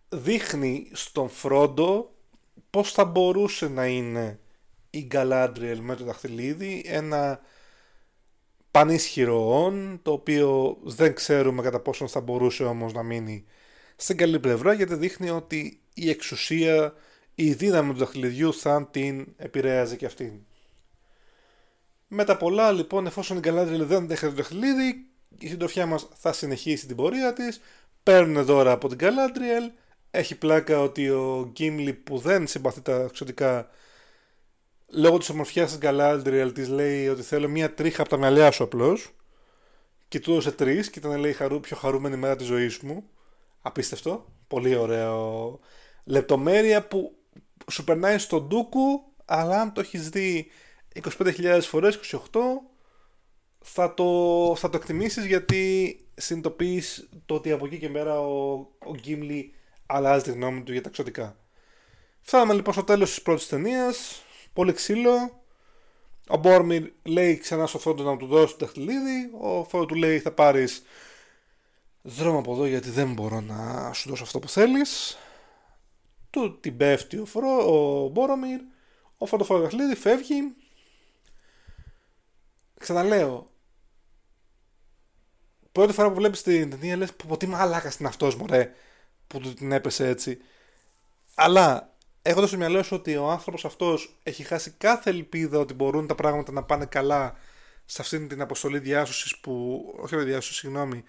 [0.08, 2.14] δείχνει στον Φρόντο
[2.70, 4.40] πως θα μπορούσε να είναι
[4.96, 7.40] η Galadriel με το δαχτυλίδι ένα
[8.70, 13.44] πανίσχυρο on, το οποίο δεν ξέρουμε κατά πόσο θα μπορούσε όμως να μείνει
[13.96, 16.94] στην καλή πλευρά γιατί δείχνει ότι η εξουσία,
[17.34, 20.32] η δύναμη του δαχτυλιδιού θα την επηρέαζε και αυτήν.
[22.08, 25.06] Με τα πολλά λοιπόν εφόσον η Galadriel δεν αντέχει το δαχτυλίδι
[25.38, 27.60] η συντροφιά μας θα συνεχίσει την πορεία της
[28.02, 29.70] παίρνουν δώρα από την Galadriel
[30.10, 33.68] έχει πλάκα ότι ο Gimli που δεν συμπαθεί τα εξωτικά
[34.86, 38.62] λόγω της ομορφιάς της Galadriel της λέει ότι θέλω μία τρίχα από τα μαλλιά σου
[38.62, 39.10] απλώς.
[40.08, 43.04] Και του έδωσε τρεις και ήταν λέει χαρού, πιο χαρούμενη μέρα της ζωής μου.
[43.60, 45.58] Απίστευτο, πολύ ωραίο.
[46.04, 47.16] Λεπτομέρεια που
[47.70, 50.50] σου περνάει στον ντούκου αλλά αν το έχεις δει
[51.18, 52.18] 25.000 φορές, 28
[53.60, 58.94] θα το, θα το εκτιμήσεις γιατί συνειδητοποιείς το ότι από εκεί και μέρα ο, ο
[59.06, 59.42] Gimli
[59.86, 61.36] αλλάζει τη γνώμη του για τα εξωτικά.
[62.20, 64.22] Φτάνουμε λοιπόν στο τέλος της πρώτης ταινίας
[64.56, 65.42] πολύ ξύλο.
[66.28, 69.30] Ο Μπόρμιρ λέει ξανά στο Φρόντο να του δώσει το δαχτυλίδι.
[69.40, 70.82] Ο Φρόντο του λέει θα πάρεις
[72.02, 75.18] δρόμο από εδώ γιατί δεν μπορώ να σου δώσω αυτό που θέλεις.
[76.30, 78.60] Του την πέφτει ο, Φρό, ο Μπόρομιρ.
[79.18, 80.54] Ο Φρόντο φάει το δαχτυλίδι, φεύγει.
[82.78, 83.50] Ξαναλέω,
[85.72, 88.72] πρώτη φορά που βλέπεις την ταινία λες πω τι μαλάκα είναι αυτός μωρέ
[89.26, 90.38] που του την έπεσε έτσι.
[91.34, 91.95] Αλλά
[92.26, 96.14] έχοντας στο μυαλό σου ότι ο άνθρωπος αυτός έχει χάσει κάθε ελπίδα ότι μπορούν τα
[96.14, 97.36] πράγματα να πάνε καλά
[97.84, 99.84] σε αυτήν την αποστολή διάσωσης που.
[99.98, 101.04] Όχι διάσωση, συγγνώμη.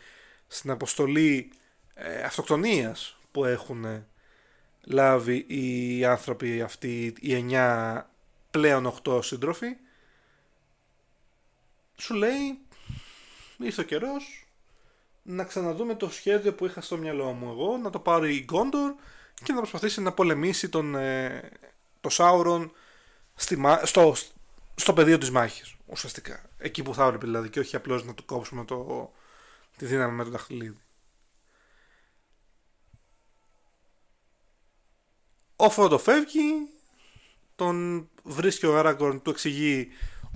[0.48, 1.52] Στην αποστολή
[1.94, 4.06] ε, αυτοκτονίας που έχουν
[4.82, 8.02] λάβει οι άνθρωποι αυτοί, οι 9
[8.52, 9.78] πλέον 8 σύντροφοι,
[11.98, 12.60] σου λέει
[13.58, 14.48] ήρθε ο καιρός
[15.24, 18.94] να ξαναδούμε το σχέδιο που είχα στο μυαλό μου εγώ, να το πάρει η Γκόντορ
[19.44, 21.50] και να προσπαθήσει να πολεμήσει τον, ε,
[22.02, 22.72] το Σάουρον
[23.36, 24.16] στη, στο,
[24.76, 26.50] στο πεδίο της μάχης ουσιαστικά.
[26.58, 29.12] Εκεί που θα έπρεπε δηλαδή και όχι απλώς να του κόψουμε το,
[29.78, 30.82] τη δύναμη με τον δαχτυλίδι.
[35.56, 36.70] Ο Φρόντο φεύγει,
[37.56, 39.88] τον βρίσκει ο Άραγκορν, του εξηγεί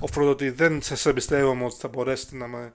[0.02, 2.74] ο Φρόντο ότι δεν σας εμπιστεύομαι ότι θα μπορέσετε να με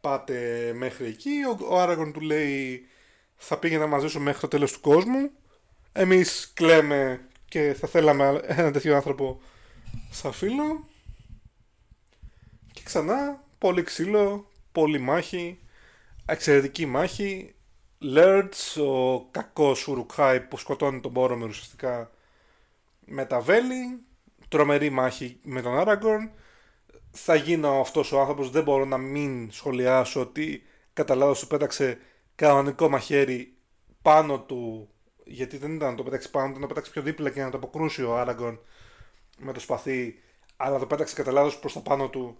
[0.00, 1.30] πάτε μέχρι εκεί.
[1.48, 2.88] Ο, ο Άραγκορν του λέει
[3.40, 5.30] θα πήγαινα μαζί σου μέχρι το τέλος του κόσμου.
[5.92, 9.40] Εμείς κλαίμε και θα θέλαμε ένα τέτοιο άνθρωπο
[10.10, 10.88] σαν φίλο.
[12.72, 15.58] Και ξανά, πολύ ξύλο, πολύ μάχη,
[16.26, 17.54] εξαιρετική μάχη.
[17.98, 22.10] Λέρτς, ο κακός Ουρουκχάι που σκοτώνει τον Μπόρομερ ουσιαστικά
[23.04, 24.00] με τα βέλη.
[24.48, 26.30] Τρομερή μάχη με τον Άραγκορν.
[27.10, 31.98] Θα γίνω αυτός ο άνθρωπος, δεν μπορώ να μην σχολιάσω ότι κατά λάθος του πέταξε
[32.38, 33.56] κανονικό μαχαίρι
[34.02, 34.88] πάνω του,
[35.24, 37.50] γιατί δεν ήταν να το πέταξε πάνω του, να το πέταξε πιο δίπλα και να
[37.50, 38.60] το αποκρούσει ο Άραγκον
[39.38, 40.22] με το σπαθί,
[40.56, 42.38] αλλά το πέταξε κατά λάθος προς το πάνω του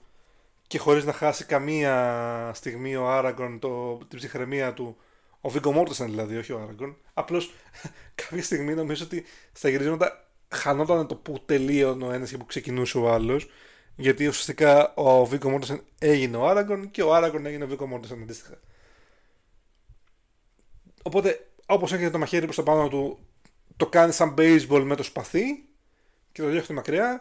[0.66, 4.96] και χωρίς να χάσει καμία στιγμή ο Άραγκον το, την ψυχραιμία του.
[5.40, 6.96] Ο Βίγκο Μόρτεσαν δηλαδή, όχι ο Άραγκον.
[7.14, 7.54] Απλώς
[8.28, 12.98] κάποια στιγμή νομίζω ότι στα γυρίσματα χανόταν το που τελείωνε ο ένας και που ξεκινούσε
[12.98, 13.50] ο άλλος.
[13.96, 18.22] Γιατί ουσιαστικά ο Βίγκο Μόρτεσαν έγινε ο Άραγκον και ο Άραγκον έγινε ο Βίγκο Μόρτεσαν
[18.22, 18.58] αντίστοιχα.
[21.08, 23.18] Οπότε, όπως έχετε το μαχαίρι προς το πάνω του,
[23.76, 25.68] το κάνει σαν baseball με το σπαθί
[26.32, 27.20] και το διώχνει μακριά.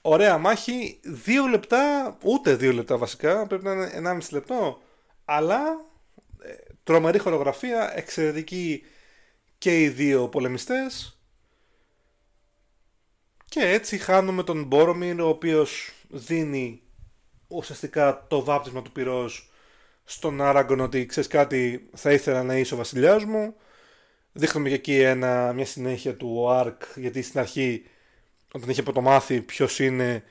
[0.00, 4.80] Ωραία μάχη, δύο λεπτά, ούτε δύο λεπτά βασικά, πρέπει να είναι 1,5 λεπτό.
[5.24, 5.84] Αλλά
[6.42, 8.84] ε, τρομερή χορογραφία, εξαιρετική
[9.58, 11.18] και οι δύο πολεμιστές.
[13.44, 16.82] Και έτσι χάνουμε τον Μπόρομιρ, ο οποίος δίνει
[17.46, 19.50] ουσιαστικά το βάπτισμα του πυρός
[20.10, 23.54] στον Άραγκον ότι ξέρεις κάτι, θα ήθελα να είσαι ο βασιλιάς μου.
[24.32, 27.84] Δείχνουμε και εκεί ένα, μια συνέχεια του Αρκ, γιατί στην αρχή,
[28.52, 30.24] όταν είχε μάθει ποιος είναι,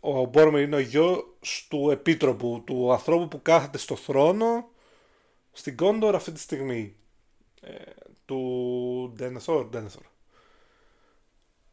[0.00, 4.68] ο Μπόρμερ είναι ο γιος του επίτροπου, του ανθρώπου που κάθεται στο θρόνο
[5.52, 6.96] στην Κόντορ αυτή τη στιγμή.
[7.60, 7.74] Ε,
[8.24, 9.66] του Ντένεθορ.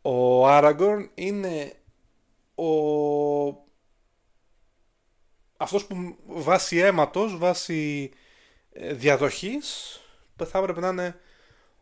[0.01, 1.73] Ο Άραγκορν είναι
[2.55, 3.70] ο
[5.61, 8.11] αυτός που βάσει αίματος, βάσει
[8.71, 9.99] ε, διαδοχής,
[10.45, 11.19] θα έπρεπε να είναι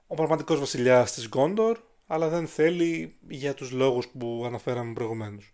[0.08, 5.54] ο πραγματικός βασιλιάς της Γκόντορ, αλλά δεν θέλει για τους λόγους που αναφέραμε προηγουμένως.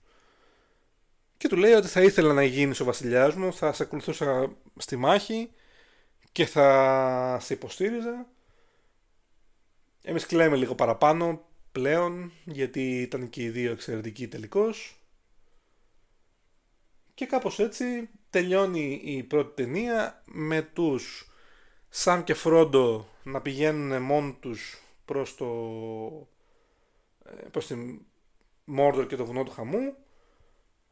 [1.38, 4.96] Και του λέει ότι θα ήθελα να γίνεις ο βασιλιάς μου, θα σε ακολουθούσα στη
[4.96, 5.52] μάχη
[6.32, 8.28] και θα σε υποστήριζα.
[10.04, 14.95] Εμείς κλαίμε λίγο παραπάνω πλέον, γιατί ήταν και οι δύο εξαιρετικοί τελικώς.
[17.16, 21.32] Και κάπως έτσι τελειώνει η πρώτη ταινία με τους
[21.90, 25.46] Σαμ και Φρόντο να πηγαίνουν μόνοι τους προς το
[27.26, 28.02] ε, προς την
[28.66, 29.96] Μόρδορ και το βουνό του Χαμού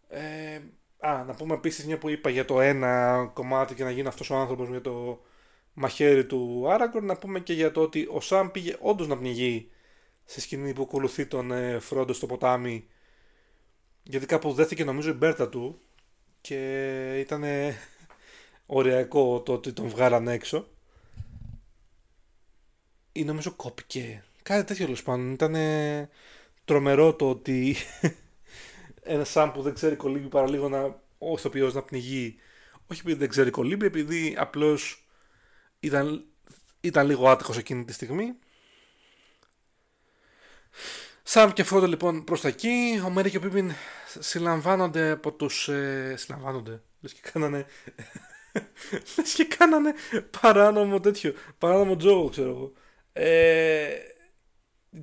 [0.08, 0.62] ε,
[1.08, 4.30] Α, να πούμε επίσης μια που είπα για το ένα κομμάτι και να γίνει αυτός
[4.30, 5.22] ο άνθρωπος με το
[5.74, 9.70] μαχαίρι του Άραγκορ, να πούμε και για το ότι ο Σαμ πήγε όντως να πνιγεί
[10.26, 12.88] στη σκηνή που ακολουθεί τον ε, Φρόντο στο ποτάμι.
[14.04, 15.80] Γιατί κάπου δέθηκε νομίζω η μπέρτα του
[16.44, 17.44] και ήταν
[18.66, 20.68] ωριακό το ότι τον βγάλαν έξω.
[23.12, 24.24] Ή νομίζω κόπηκε.
[24.44, 25.32] Κάτι τέτοιο τέλος πάντων.
[25.32, 25.56] Ήταν
[26.66, 27.76] τρομερό το ότι
[29.04, 30.84] ένα Σαμ που δεν ξέρει κολύμπι παρά λίγο να,
[31.18, 32.36] ο ηθοποιός να πνιγεί.
[32.88, 35.08] Όχι επειδή δεν ξέρει κολύμπι, επειδή απλώς
[35.80, 36.26] ήταν,
[36.82, 38.36] ήταν λίγο άτυχος εκείνη τη στιγμή.
[41.24, 43.02] Σαμ και Φρόντο λοιπόν προς τα εκεί.
[43.06, 43.72] Ο Μέρι και ο Πίπιν
[44.20, 45.68] συλλαμβάνονται από τους.
[45.68, 46.82] Ε, συλλαμβάνονται.
[47.02, 47.66] Λες και κάνανε.
[49.18, 49.94] Λες και κάνανε
[50.42, 51.34] παράνομο τέτοιο.
[51.58, 52.74] Παράνομο τζόγο, ξέρω εγώ.
[53.14, 53.90] Ε,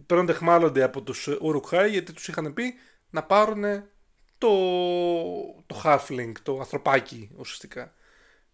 [0.06, 2.74] παίρνονται χμάλλονται από τους Ουρουχάι γιατί τους είχαν πει
[3.10, 3.64] να πάρουν
[4.38, 4.48] το,
[5.66, 7.94] το halfling, το ανθρωπάκι ουσιαστικά.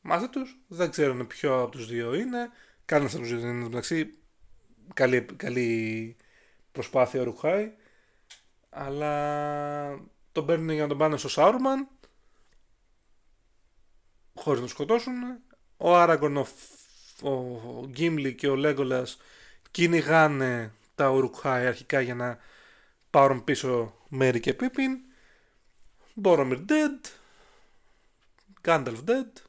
[0.01, 2.51] Μαζί τους δεν ξέρουν ποιο από τους δύο είναι.
[2.85, 4.14] Κανένας από τους δύο δεν είναι μεταξύ.
[4.95, 6.17] Καλή, καλή
[6.77, 7.72] προσπάθεια Ουρουχάι.
[8.70, 10.01] Αλλά
[10.33, 11.89] τον παίρνουν για να τον πάνε στο Σάρουμαν
[14.37, 15.14] χωρίς να τον σκοτώσουν.
[15.77, 16.47] Ο Άραγκον, ο,
[17.22, 19.18] ο Γκίμλι και ο Λέγκολας
[19.70, 22.39] κυνηγάνε τα Ουρουχάι αρχικά για να
[23.11, 24.99] πάρουν πίσω Μέρι και Πίπιν.
[26.14, 27.09] Μπόρομιρ dead.
[28.61, 29.43] Γκάνταλφ dead.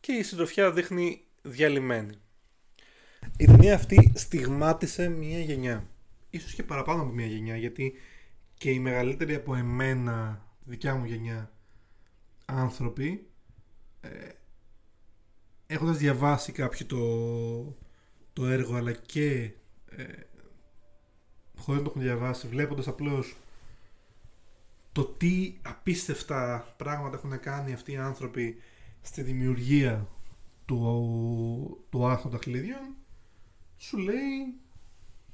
[0.00, 2.20] Και η συντροφιά δείχνει διαλυμένη.
[3.36, 5.86] Η ταινία αυτή στιγμάτισε μία γενιά.
[6.30, 7.94] Ίσως και παραπάνω από μία γενιά γιατί
[8.54, 11.50] και οι μεγαλύτεροι από εμένα, δικιά μου γενιά,
[12.44, 13.26] άνθρωποι
[14.00, 14.08] ε,
[15.66, 17.76] έχοντας διαβάσει κάποιο το,
[18.32, 19.50] το έργο αλλά και
[19.90, 20.04] ε,
[21.56, 23.36] χωρίς να το έχουν διαβάσει βλέποντας απλώς
[24.92, 28.56] το τι απίστευτα πράγματα έχουν κάνει αυτοί οι άνθρωποι
[29.02, 30.08] στη δημιουργία
[30.64, 32.96] του, του άρθρου δαχτυλίδιων
[33.76, 34.54] σου λέει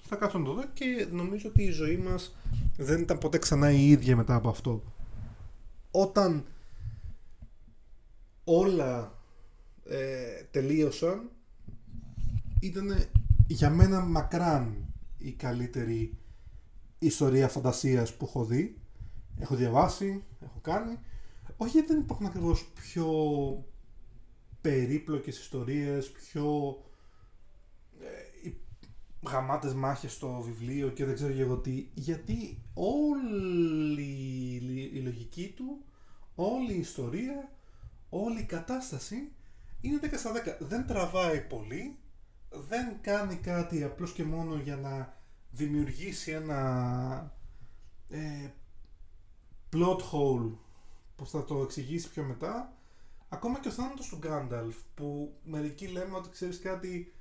[0.02, 2.36] θα κάτσω να το δω και νομίζω ότι η ζωή μας
[2.76, 4.82] δεν ήταν ποτέ ξανά η ίδια μετά από αυτό
[5.90, 6.44] όταν
[8.44, 9.18] όλα
[9.84, 11.30] ε, τελείωσαν
[12.60, 13.06] ήταν
[13.46, 16.18] για μένα μακράν η καλύτερη
[16.98, 18.76] ιστορία φαντασίας που έχω δει.
[19.38, 20.98] Έχω διαβάσει, έχω κάνει.
[21.56, 23.06] Όχι γιατί δεν υπάρχουν ακριβώς πιο
[24.60, 26.91] περίπλοκες ιστορίες, πιο ε,
[29.28, 31.88] γαμάτες μάχες στο βιβλίο και δεν ξέρω εγώ τι.
[31.94, 34.10] Γιατί όλη
[34.92, 35.84] η λογική του,
[36.34, 37.52] όλη η ιστορία,
[38.08, 39.32] όλη η κατάσταση
[39.80, 40.34] είναι 10 στα 10.
[40.58, 41.98] Δεν τραβάει πολύ,
[42.68, 45.16] δεν κάνει κάτι απλώς και μόνο για να
[45.50, 47.32] δημιουργήσει ένα
[48.08, 48.50] ε,
[49.72, 50.50] plot hole
[51.16, 52.76] που θα το εξηγήσει πιο μετά
[53.28, 57.14] ακόμα και ο θάνατος του Γκάνταλφ που μερικοί λέμε ότι ξέρεις κάτι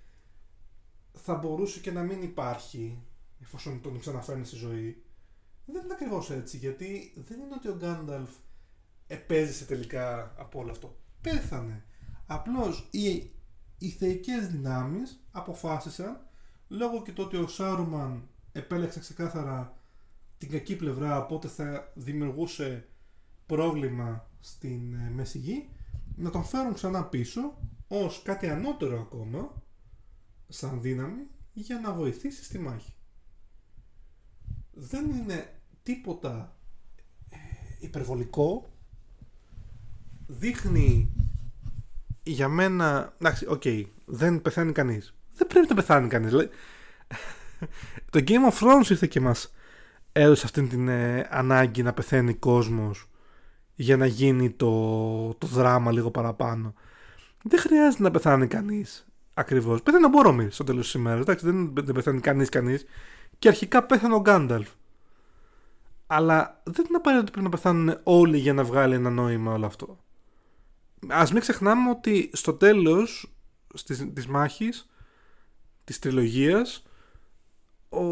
[1.14, 3.04] θα μπορούσε και να μην υπάρχει
[3.42, 5.04] εφόσον τον ξαναφέρνει στη ζωή
[5.66, 8.30] δεν είναι ακριβώς έτσι γιατί δεν είναι ότι ο Γκάνταλφ
[9.08, 10.96] επέζησε τελικά από όλο αυτό.
[11.22, 11.84] Πέθανε.
[12.26, 13.32] Απλώς η
[13.78, 16.20] οι θεϊκές δυνάμεις αποφάσισαν
[16.68, 19.78] λόγω και το ότι ο Σάρουμαν επέλεξε ξεκάθαρα
[20.38, 22.88] την κακή πλευρά οπότε θα δημιουργούσε
[23.46, 25.70] πρόβλημα στην ε, Μέση Γη
[26.16, 27.58] να τον φέρουν ξανά πίσω
[27.88, 29.61] ως κάτι ανώτερο ακόμα
[30.52, 32.94] σαν δύναμη για να βοηθήσει στη μάχη.
[34.72, 36.58] Δεν είναι τίποτα
[37.30, 37.38] ε,
[37.80, 38.70] υπερβολικό
[40.28, 41.14] δείχνει
[42.24, 43.16] για μένα.
[43.20, 45.16] Εντάξει, OK, okay, δεν πεθάνει κανείς.
[45.34, 46.32] Δεν πρέπει να πεθάνει κανείς.
[48.12, 49.54] το Game of Thrones ήρθε και μας
[50.12, 53.10] έδωσε αυτή την ε, ανάγκη να πεθαίνει κόσμος
[53.76, 56.74] για να γίνει το, το δράμα λίγο παραπάνω.
[57.44, 59.11] Δεν χρειάζεται να πεθάνει κανείς
[59.42, 59.82] ακριβώς.
[59.82, 61.22] Πέθανε ο Μπόρομιρ στο τέλος της ημέρας.
[61.22, 62.86] Εντάξει, δεν, δεν πεθάνει κανείς κανείς.
[63.40, 64.70] Και αρχικά πέθανε ο Γκάνταλφ.
[66.08, 69.66] Αλλά δεν είναι απαραίτητο ότι πρέπει να πεθάνουν όλοι για να βγάλει ένα νόημα όλο
[69.66, 69.98] αυτό
[71.08, 73.34] ας μην ξεχνάμε ότι στο τέλος
[73.86, 74.90] της, της μάχης
[75.84, 76.84] της τριλογίας
[77.90, 78.06] ο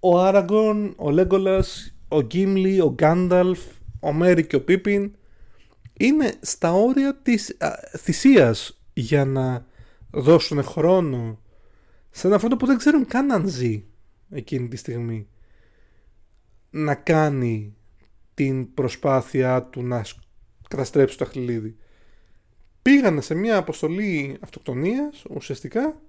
[0.00, 3.60] ο Άραγκον, ο Λέγκολας, ο Γκίμλι, ο Γκάνταλφ,
[4.00, 5.16] ο Μέρι και ο Πίπιν
[5.98, 9.66] είναι στα όρια της α, θυσίας για να
[10.10, 11.40] δώσουν χρόνο
[12.10, 13.84] σε ένα φρόντο που δεν ξέρουν καν αν ζει
[14.30, 15.28] εκείνη τη στιγμή
[16.70, 17.74] να κάνει
[18.34, 20.04] την προσπάθειά του να
[20.68, 21.76] καταστρέψει το αχλίδι.
[22.82, 26.00] Πήγανε σε μια αποστολή αυτοκτονίας ουσιαστικά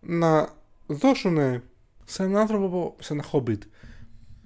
[0.00, 0.48] να
[0.86, 1.62] δώσουν
[2.04, 3.62] σε έναν άνθρωπο, σε ένα χόμπιτ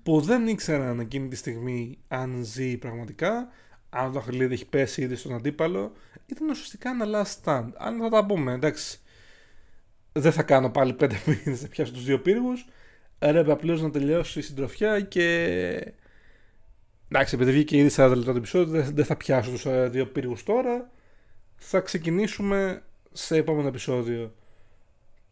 [0.03, 3.48] που δεν ήξεραν εκείνη τη στιγμή αν ζει πραγματικά,
[3.91, 5.93] αν το αχλίδι έχει πέσει ήδη στον αντίπαλο,
[6.26, 7.68] ήταν ουσιαστικά ένα last stand.
[7.76, 9.01] Αν θα τα πούμε, εντάξει,
[10.12, 12.66] δεν θα κάνω πάλι πέντε μήνες να πιάσω τους δύο πύργους.
[13.18, 15.95] Έπρεπε απλώ να τελειώσει η συντροφιά και.
[17.09, 20.43] Εντάξει, επειδή βγήκε ήδη 40 λεπτά το επεισόδιο, δεν θα πιάσω τους ε, δύο πύργους
[20.43, 20.91] τώρα.
[21.57, 22.82] Θα ξεκινήσουμε
[23.12, 24.34] σε επόμενο επεισόδιο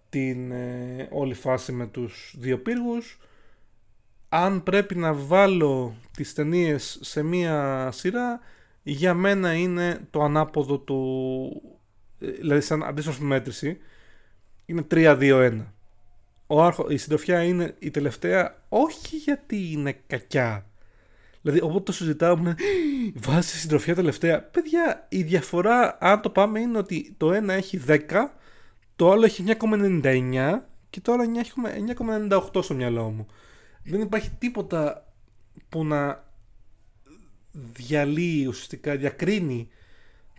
[0.09, 3.19] την ε, όλη φάση με τους δύο πύργους
[4.29, 8.41] αν πρέπει να βάλω τις ταινίες σε μία σειρά
[8.83, 11.63] για μένα είναι το ανάποδο του
[12.21, 13.79] ε, δηλαδή σαν αντίστοιχη μέτρηση
[14.67, 15.61] είναι 3-2-1
[16.89, 20.67] η συντροφιά είναι η τελευταία όχι γιατί είναι κακιά.
[21.43, 22.55] Δηλαδή όποτε το συζητάμε
[23.15, 27.99] βάζει συντροφιά τελευταία παιδιά η διαφορά αν το πάμε είναι ότι το ένα έχει 10
[28.97, 30.59] το άλλο έχει 9,99
[30.91, 31.53] και το άλλο έχει
[32.31, 33.27] 9,98 στο μυαλό μου
[33.91, 35.13] δεν υπάρχει τίποτα
[35.69, 36.25] που να
[37.53, 39.69] διαλύει ουσιαστικά, διακρίνει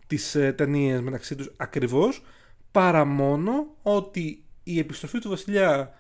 [0.08, 2.24] τις ε, ταινίες μεταξύ τους ακριβώς
[2.72, 5.94] παρά μόνο ότι η επιστροφή του βασιλιά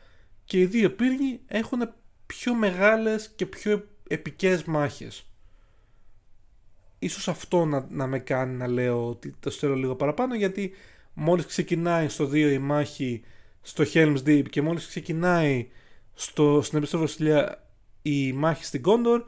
[0.45, 1.93] και οι δύο πύργοι έχουν
[2.26, 5.24] πιο μεγάλες και πιο επικές μάχες.
[7.00, 10.72] Ίσως αυτό να, να με κάνει να λέω ότι το στέλνω λίγο παραπάνω γιατί
[11.14, 13.22] μόλις ξεκινάει στο 2 η μάχη
[13.62, 15.68] στο Helm's Deep και μόλις ξεκινάει
[16.20, 17.67] στο, στην επιστροφή βασιλιά
[18.01, 19.24] η μάχη στην Κόντορ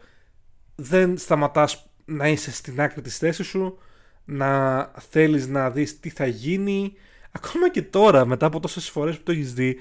[0.75, 3.77] δεν σταματάς να είσαι στην άκρη της θέσης σου
[4.25, 6.93] να θέλεις να δεις τι θα γίνει.
[7.31, 9.77] Ακόμα και τώρα μετά από τόσες φορές που το έχεις δει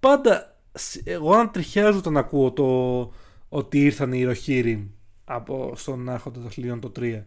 [0.00, 0.60] πάντα
[1.04, 3.12] εγώ αν τριχιάζω όταν ακούω το
[3.48, 4.90] ότι ήρθαν οι Ροχήρι
[5.24, 7.22] από στον Άρχοντα των το 3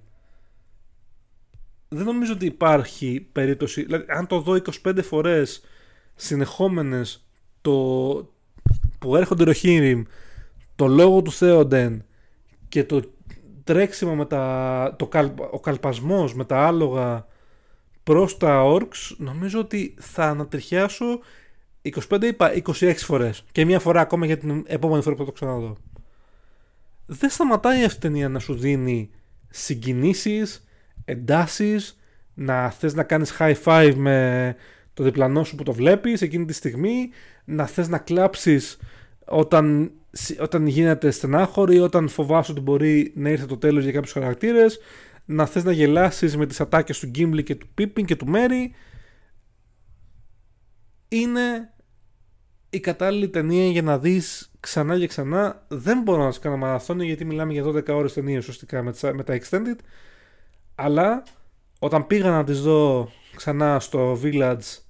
[1.87, 5.63] δεν νομίζω ότι υπάρχει περίπτωση δηλαδή αν το δω 25 φορές
[6.15, 7.25] συνεχόμενες
[7.61, 8.34] το,
[9.05, 10.03] που έρχονται Ροχήριμ,
[10.75, 12.03] το λόγο του Θέοντεν
[12.69, 13.01] και το
[13.63, 17.27] τρέξιμο με τα, το καλ, ο καλπασμός με τα άλογα
[18.03, 21.19] προς τα όρξ νομίζω ότι θα ανατριχιάσω
[22.09, 25.33] 25 είπα 26 φορές και μια φορά ακόμα για την επόμενη φορά που θα το
[25.33, 25.75] ξαναδώ.
[27.05, 29.09] Δεν σταματάει αυτή η ταινία να σου δίνει
[29.49, 30.67] συγκινήσεις,
[31.05, 31.99] εντάσεις,
[32.33, 34.55] να θες να κάνεις high five με
[34.93, 37.09] το διπλανό σου που το βλέπεις εκείνη τη στιγμή,
[37.45, 38.77] να θες να κλάψεις
[39.25, 39.91] όταν,
[40.39, 44.79] όταν γίνεται στενάχωρη, όταν φοβάσαι ότι μπορεί να ήρθε το τέλος για κάποιους χαρακτήρες,
[45.25, 48.69] να θες να γελάσεις με τις ατάκες του Gimli και του Pippin και του Merry.
[51.07, 51.73] Είναι
[52.69, 55.65] η κατάλληλη ταινία για να δεις ξανά και ξανά.
[55.67, 59.23] Δεν μπορώ να σας κάνω μαραθώνιο γιατί μιλάμε για 12 ώρες ταινία ουσιαστικά με, με
[59.23, 59.77] τα Extended.
[60.75, 61.23] Αλλά
[61.79, 64.84] όταν πήγα να τις δω ξανά στο Village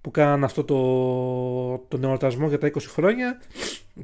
[0.00, 3.40] που κάναν αυτό το, το εορτασμό για τα 20 χρόνια.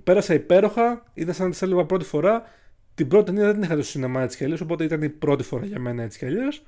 [0.05, 2.42] Πέρασα υπέροχα, είδα σαν τη έλεγα πρώτη φορά.
[2.94, 5.09] Την πρώτη ταινία δεν την είχα δει στο σινεμά έτσι κι αλλιώς, οπότε ήταν η
[5.09, 6.62] πρώτη φορά για μένα έτσι κι αλλιώς.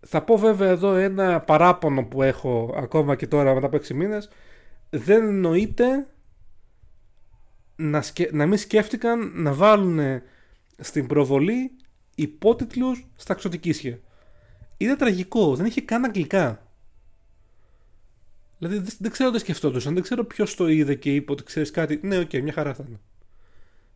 [0.00, 4.28] Θα πω βέβαια εδώ ένα παράπονο που έχω ακόμα και τώρα μετά από 6 μήνες.
[4.90, 6.06] Δεν εννοείται
[7.76, 8.28] να, σκε...
[8.32, 10.22] να μην σκέφτηκαν να βάλουν
[10.78, 11.70] στην προβολή
[12.14, 13.98] υπότιτλους στα ξωτικίσια.
[14.76, 16.63] Είναι τραγικό, δεν είχε καν αγγλικά.
[18.58, 22.00] Δηλαδή δεν ξέρω τι σκεφτόντουσαν, δεν ξέρω ποιος το είδε και είπε ότι ξέρεις κάτι.
[22.02, 23.00] Ναι, OK, okay, μια χαρά θα είναι.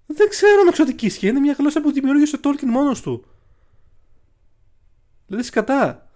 [0.06, 1.28] Δεν ξέρουμε ξωτικίσια.
[1.28, 3.24] Είναι μια γλώσσα που δημιούργησε ο Τόλκιν μόνος του.
[5.26, 6.08] Δηλαδή σκατά.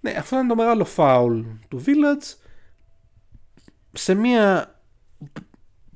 [0.00, 2.36] Ναι, αυτό είναι το μεγάλο φάουλ του Village.
[3.92, 4.74] Σε μια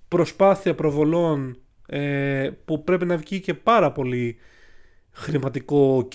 [0.08, 4.36] προσπάθεια προβολών ε, που πρέπει να βγει και πάρα πολύ
[5.10, 6.08] χρηματικό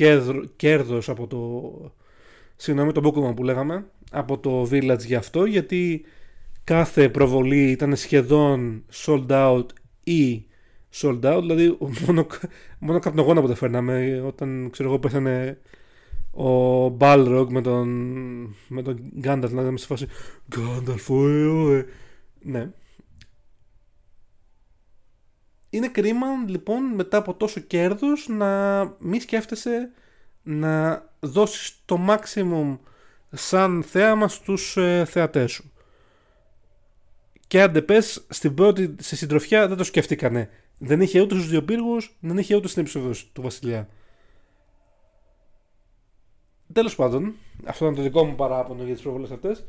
[0.56, 1.94] κέρδος από το
[2.56, 6.06] συγγνώμη το Pokemon που λέγαμε από το Village γι' αυτό γιατί
[6.64, 9.66] κάθε προβολή ήταν σχεδόν sold out
[10.04, 10.46] ή
[10.94, 12.28] sold out δηλαδή μόνο,
[12.80, 15.58] μόνο καπνογόνα που τα φέρναμε όταν ξέρω εγώ πέθανε
[16.32, 17.90] ο Balrog με τον
[18.68, 20.08] με τον Gandalf να σε φάση
[20.56, 21.86] Gandalf ωε,
[22.42, 22.72] ναι.
[25.70, 29.92] Είναι κρίμα λοιπόν μετά από τόσο κέρδος να μη σκέφτεσαι
[30.44, 32.78] να δώσεις το maximum
[33.32, 35.72] σαν θέαμα στους ε, θεατές σου.
[37.48, 40.50] Και αν πες, στην πρώτη σε συντροφιά δεν το σκέφτηκανε.
[40.78, 43.90] Δεν είχε ούτε στους δύο πύργους, δεν είχε ούτε στην επεισόδιο του Βασιλιά.
[46.74, 47.34] Τέλος πάντων,
[47.66, 49.66] αυτό ήταν το δικό μου παράπονο για τις προβολές αυτές.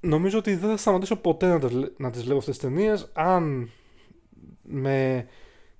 [0.00, 3.70] Νομίζω ότι δεν θα σταματήσω ποτέ να, τις, να τις βλέπω αυτές τις ταινίες αν
[4.62, 5.26] με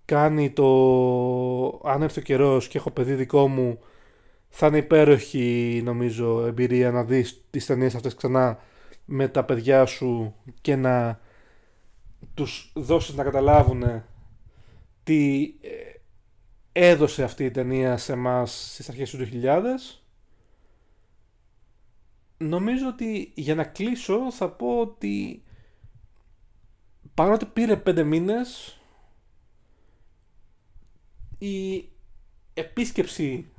[0.05, 0.67] κάνει το
[1.85, 3.79] αν έρθει ο καιρός και έχω παιδί δικό μου
[4.55, 8.59] θα είναι υπέροχη νομίζω εμπειρία να δεις τις ταινίες αυτές ξανά
[9.05, 11.21] με τα παιδιά σου και να
[12.35, 14.05] τους δώσεις να καταλάβουν
[15.03, 19.63] τι ε, έδωσε αυτή η ταινία σε μας στις αρχές του 2000
[22.39, 25.43] νομίζω ότι για να κλείσω θα πω ότι
[27.15, 28.79] παρότι πήρε πέντε μήνες
[31.39, 31.89] η
[32.55, 33.52] επίσκεψη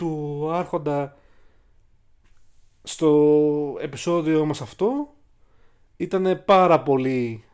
[0.00, 1.16] του Άρχοντα
[2.82, 5.14] στο επεισόδιο μας αυτό
[5.96, 7.44] ήταν πάρα πολύ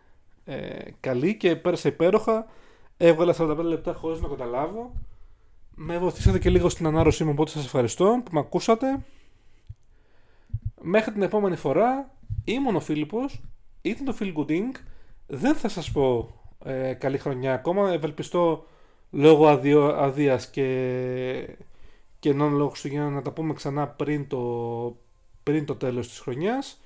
[0.45, 2.47] ε, καλή και πέρασε υπέροχα.
[2.97, 4.93] Έβγαλα 45 λεπτά χωρίς να καταλάβω.
[5.75, 9.05] Με βοηθήσατε και λίγο στην ανάρρωσή μου, οπότε σας ευχαριστώ που με ακούσατε.
[10.81, 13.43] Μέχρι την επόμενη φορά ήμουν ο Φίλιππος,
[13.83, 14.71] ήταν το Phil Good
[15.27, 16.29] Δεν θα σας πω
[16.65, 18.67] ε, καλή χρονιά ακόμα, ευελπιστώ
[19.11, 19.47] λόγω
[19.97, 21.57] αδείας και
[22.27, 24.41] κενών λόγω Χριστουγέννων να τα πούμε ξανά πριν το,
[25.43, 26.81] πριν το τέλος της χρονιάς.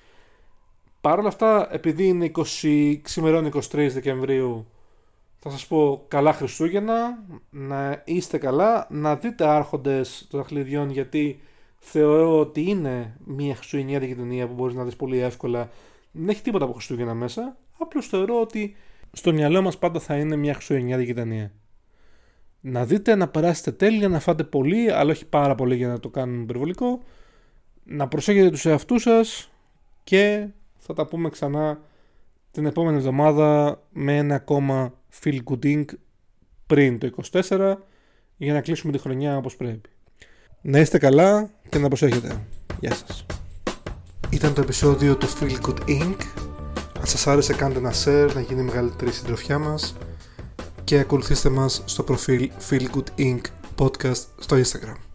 [1.01, 2.31] Παρ' όλα αυτά, επειδή είναι
[2.61, 3.59] 20, ξημερών 23
[3.91, 4.67] Δεκεμβρίου,
[5.39, 11.41] θα σας πω καλά Χριστούγεννα, να είστε καλά, να δείτε άρχοντες των δαχλιδιών γιατί
[11.79, 15.69] θεωρώ ότι είναι μια χριστουγεννιάτικη ταινία που μπορείς να δεις πολύ εύκολα.
[16.11, 18.75] Δεν έχει τίποτα από Χριστούγεννα μέσα, απλώς θεωρώ ότι
[19.11, 21.51] στο μυαλό μας πάντα θα είναι μια χριστουγεννιάτικη ταινία.
[22.61, 26.09] Να δείτε, να περάσετε τέλεια, να φάτε πολύ, αλλά όχι πάρα πολύ για να το
[26.09, 27.03] κάνουμε υπερβολικό.
[27.83, 29.51] Να προσέχετε τους εαυτούς σας
[30.03, 30.47] και
[30.77, 31.79] θα τα πούμε ξανά
[32.51, 34.93] την επόμενη εβδομάδα με ένα ακόμα
[35.23, 35.85] feel good
[36.67, 37.75] πριν το 24
[38.37, 39.89] για να κλείσουμε τη χρονιά όπως πρέπει.
[40.61, 42.41] Να είστε καλά και να προσέχετε.
[42.79, 43.25] Γεια σας.
[44.29, 46.15] Ήταν το επεισόδιο του Feel Good Inc.
[46.99, 49.95] Αν σας άρεσε κάντε ένα share να γίνει μεγαλύτερη συντροφιά μας
[50.91, 53.41] και ακολουθήστε μας στο προφίλ Feel Good Inc.
[53.77, 55.10] podcast στο Instagram.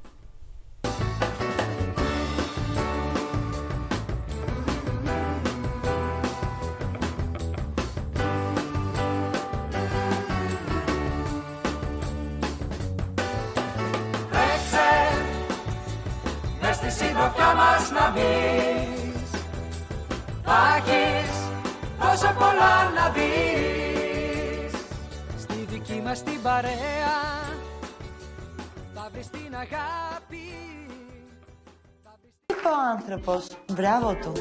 [33.16, 33.46] Άνθρωπος.
[33.72, 34.32] Μπράβο του.